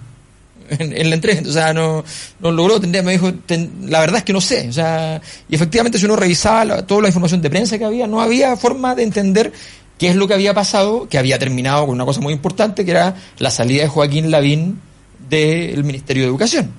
[0.71, 2.05] en, la entrega, o sea, no,
[2.41, 5.55] no logró entender, me dijo, "Ten- la verdad es que no sé, o sea, y
[5.55, 8.95] efectivamente si uno revisaba la- toda la información de prensa que había, no había forma
[8.95, 9.53] de entender
[9.99, 12.91] qué es lo que había pasado, que había terminado con una cosa muy importante, que
[12.91, 14.81] era la salida de Joaquín Lavín
[15.29, 16.71] del Ministerio de Educación.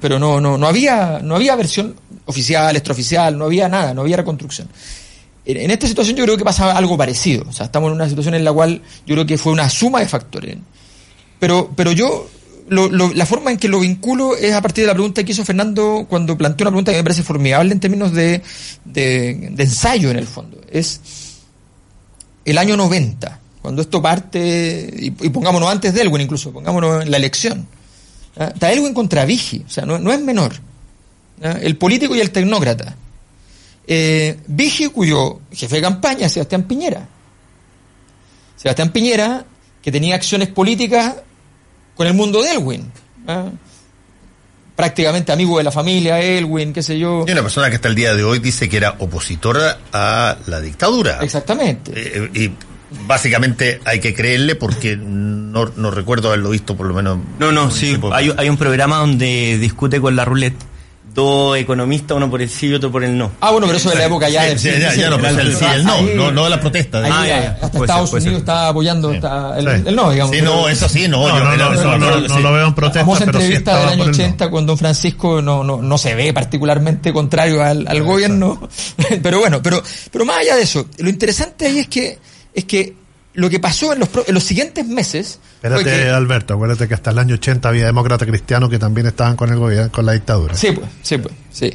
[0.00, 1.94] Pero no, no, no había, no había versión
[2.24, 4.68] oficial, extraoficial, no había nada, no había reconstrucción.
[5.44, 7.44] En esta situación yo creo que pasa algo parecido.
[7.48, 10.00] O sea, estamos en una situación en la cual yo creo que fue una suma
[10.00, 10.56] de factores.
[11.38, 12.26] Pero, pero yo,
[12.68, 15.32] lo- lo- la forma en que lo vinculo es a partir de la pregunta que
[15.32, 18.42] hizo Fernando cuando planteó una pregunta que me parece formidable en términos de,
[18.84, 20.60] de, ensayo en el fondo.
[20.70, 21.00] Es
[22.44, 27.10] el año 90, cuando esto parte, y, y pongámonos antes de Elwin incluso, pongámonos en
[27.10, 27.66] la elección.
[28.36, 30.52] Está Elwin contra Vigi, o sea, no, no es menor.
[31.40, 32.94] El político y el tecnócrata.
[33.86, 37.06] Eh, Vigi, cuyo jefe de campaña Sebastián Piñera.
[38.56, 39.44] Sebastián Piñera,
[39.82, 41.16] que tenía acciones políticas
[41.96, 42.92] con el mundo de Elwin.
[43.26, 43.50] ¿ah?
[44.74, 47.24] Prácticamente amigo de la familia, Elwin, qué sé yo.
[47.26, 50.60] Y una persona que hasta el día de hoy dice que era opositora a la
[50.60, 51.20] dictadura.
[51.22, 51.92] Exactamente.
[51.94, 52.50] Eh, y
[53.06, 57.18] básicamente hay que creerle porque no, no recuerdo haberlo visto por lo menos.
[57.38, 57.98] No, no, sí.
[58.12, 60.75] Hay, hay un programa donde discute con la roulette
[61.16, 63.32] dos economistas, uno por el sí y otro por el no.
[63.40, 65.22] Ah, bueno, pero eso de la época ya Sí, del sí, sí, ya, no, sí,
[65.22, 66.98] pues el sí, el no, ahí- no, no la protesta.
[67.02, 68.20] ahí Ah, ya, ya, hasta Puede Estados ser.
[68.20, 69.82] Unidos está apoyando está el, Sí.
[69.86, 70.32] el no, digamos.
[70.36, 71.26] Sí, pero- no, eso sí, no.
[71.26, 71.44] No, yo
[71.98, 74.24] no, eso lo veo en protesta, famosa pero entrevista del año por el no.
[74.24, 78.68] 80 con don Francisco no, no, no se ve particularmente contrario al, al gobierno.
[79.22, 82.18] pero bueno, pero, pero más allá de eso, lo interesante ahí es que,
[82.54, 82.94] es que
[83.36, 87.10] lo que pasó en los, en los siguientes meses Espérate, que- Alberto, acuérdate que hasta
[87.10, 90.54] el año 80 había demócratas cristianos que también estaban con el gobierno, con la dictadura.
[90.54, 91.70] Sí, pues, sí, pues, sí.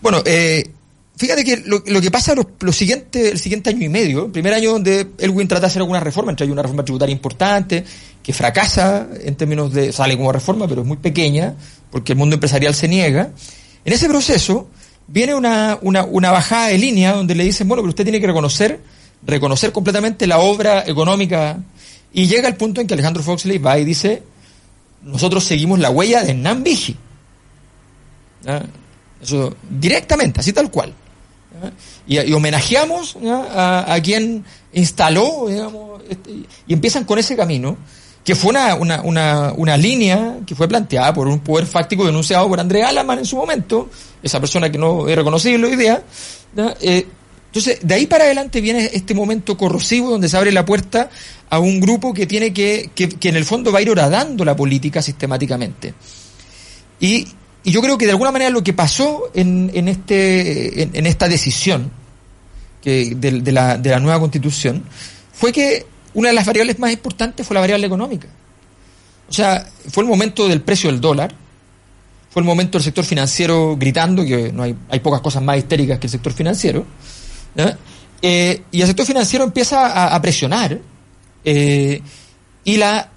[0.00, 0.68] Bueno, eh,
[1.16, 4.32] fíjate que lo, lo que pasa los, los siguientes, el siguiente año y medio, el
[4.32, 7.84] primer año donde Elwin trata de hacer alguna reforma, entre ellas una reforma tributaria importante,
[8.22, 11.54] que fracasa en términos de, sale como reforma, pero es muy pequeña,
[11.90, 13.30] porque el mundo empresarial se niega.
[13.84, 14.68] En ese proceso
[15.06, 18.26] viene una, una, una bajada de línea donde le dicen, bueno, pero usted tiene que
[18.26, 18.80] reconocer,
[19.26, 21.58] reconocer completamente la obra económica,
[22.12, 24.22] y llega el punto en que Alejandro Foxley va y dice,
[25.02, 26.96] nosotros seguimos la huella de Hernán Vigi.
[29.20, 30.92] Eso directamente, así tal cual.
[31.60, 31.72] ¿ya?
[32.06, 33.92] Y, y homenajeamos ¿ya?
[33.92, 36.30] a, quien instaló, digamos, este,
[36.66, 37.76] y empiezan con ese camino,
[38.24, 42.58] que fue una, una, una, línea que fue planteada por un poder fáctico denunciado por
[42.58, 43.90] André Alaman en su momento,
[44.22, 46.02] esa persona que no es reconocible hoy día.
[46.80, 47.06] Eh,
[47.54, 51.08] entonces, de ahí para adelante viene este momento corrosivo donde se abre la puerta
[51.48, 54.56] a un grupo que tiene que, que, en el fondo va a ir horadando la
[54.56, 55.94] política sistemáticamente.
[56.98, 57.28] Y,
[57.62, 61.28] y yo creo que de alguna manera lo que pasó en, en, este, en, esta
[61.28, 61.92] decisión
[62.82, 64.82] de, de la, de la nueva constitución
[65.32, 68.26] fue que una de las variables más importantes fue la variable económica.
[69.28, 71.32] O sea, fue el momento del precio del dólar,
[72.30, 76.00] fue el momento del sector financiero gritando, que no hay, hay pocas cosas más histéricas
[76.00, 76.84] que el sector financiero,
[78.22, 80.80] Eh, y el sector financiero empieza a, presionar,
[81.44, 82.00] eh,
[82.64, 83.10] y la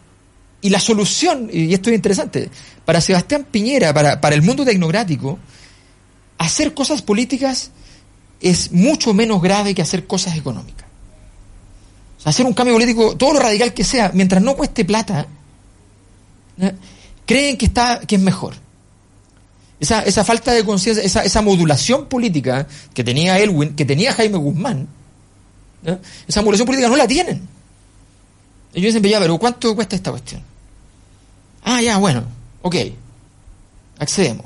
[0.59, 2.49] y la solución, y esto es interesante,
[2.83, 5.38] para Sebastián Piñera, para, para el mundo tecnocrático,
[6.39, 7.71] hacer cosas políticas
[8.41, 10.88] es mucho menos grave que hacer cosas económicas.
[12.17, 15.27] O sea, hacer un cambio político, todo lo radical que sea, mientras no cueste plata,
[17.25, 18.55] creen que está que es mejor.
[19.80, 24.38] Esa, esa falta de conciencia, esa, esa modulación política que tenía Elwin, que tenía Jaime
[24.38, 24.88] Guzmán,
[26.28, 27.47] esa modulación política no la tienen.
[28.73, 30.41] Ellos dicen, ya, pero ¿cuánto cuesta esta cuestión?
[31.63, 32.23] Ah, ya, bueno,
[32.61, 32.75] ok,
[33.99, 34.45] accedemos.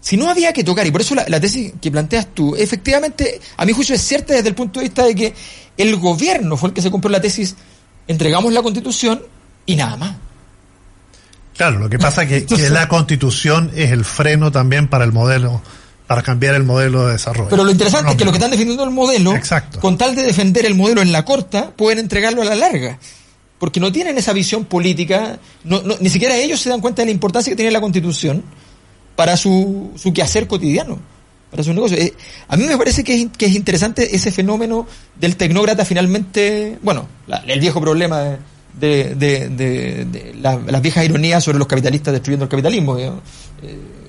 [0.00, 3.40] Si no había que tocar, y por eso la, la tesis que planteas tú, efectivamente,
[3.56, 5.34] a mi juicio es cierta desde el punto de vista de que
[5.76, 7.54] el gobierno fue el que se compró la tesis,
[8.08, 9.22] entregamos la constitución
[9.64, 10.16] y nada más.
[11.56, 15.12] Claro, lo que pasa es que, que la constitución es el freno también para el
[15.12, 15.60] modelo,
[16.06, 17.48] para cambiar el modelo de desarrollo.
[17.50, 19.78] Pero lo interesante es que los que están defendiendo el modelo, Exacto.
[19.80, 22.98] con tal de defender el modelo en la corta, pueden entregarlo a la larga.
[23.58, 27.06] Porque no tienen esa visión política, no, no- ni siquiera ellos se dan cuenta de
[27.06, 28.42] la importancia que tiene la constitución
[29.14, 30.98] para su, su quehacer cotidiano,
[31.50, 31.96] para su negocio.
[31.96, 32.12] Eh,
[32.48, 34.86] a mí me parece que es, que es interesante ese fenómeno
[35.20, 38.38] del tecnócrata finalmente, bueno, la- el viejo problema de,
[38.78, 42.98] de, de- de- de la- las viejas ironías sobre los capitalistas destruyendo el capitalismo.
[42.98, 43.10] Eh,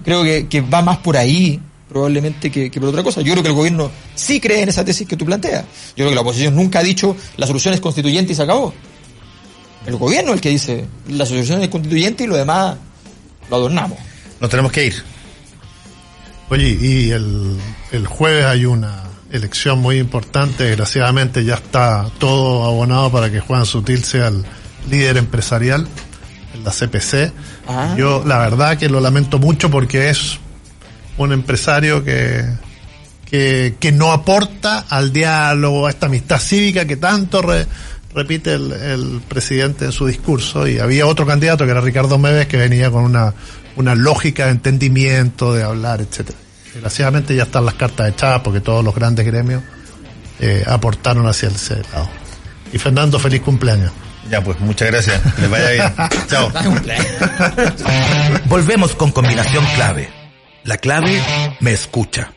[0.03, 1.59] creo que, que va más por ahí
[1.89, 3.21] probablemente que, que por otra cosa.
[3.21, 5.63] Yo creo que el gobierno sí cree en esa tesis que tú planteas.
[5.89, 8.73] Yo creo que la oposición nunca ha dicho la solución es constituyente y se acabó.
[9.85, 12.77] El gobierno es el que dice la solución es constituyente y lo demás
[13.49, 13.99] lo adornamos.
[14.39, 15.03] Nos tenemos que ir.
[16.49, 17.57] Oye, y el,
[17.91, 19.03] el jueves hay una
[19.33, 20.63] elección muy importante.
[20.63, 24.45] Desgraciadamente ya está todo abonado para que Juan Sutil sea el
[24.89, 25.85] líder empresarial
[26.53, 27.33] en la CPC.
[27.67, 27.95] Ah.
[27.97, 30.37] Yo la verdad que lo lamento mucho porque es
[31.17, 32.45] un empresario que,
[33.25, 37.65] que, que no aporta al diálogo, a esta amistad cívica que tanto re-
[38.13, 40.67] repite el, el presidente en su discurso.
[40.67, 43.33] Y había otro candidato que era Ricardo Meves que venía con una,
[43.75, 46.37] una lógica de entendimiento, de hablar, etcétera.
[46.73, 49.61] Desgraciadamente ya están las cartas echadas porque todos los grandes gremios
[50.39, 52.09] eh, aportaron hacia ese lado.
[52.71, 53.91] Y Fernando, feliz cumpleaños.
[54.29, 55.21] Ya, pues muchas gracias.
[55.35, 55.93] Que les vaya bien.
[56.27, 56.51] Chao.
[58.45, 60.09] Volvemos con combinación clave.
[60.63, 61.21] La clave
[61.59, 62.31] me escucha.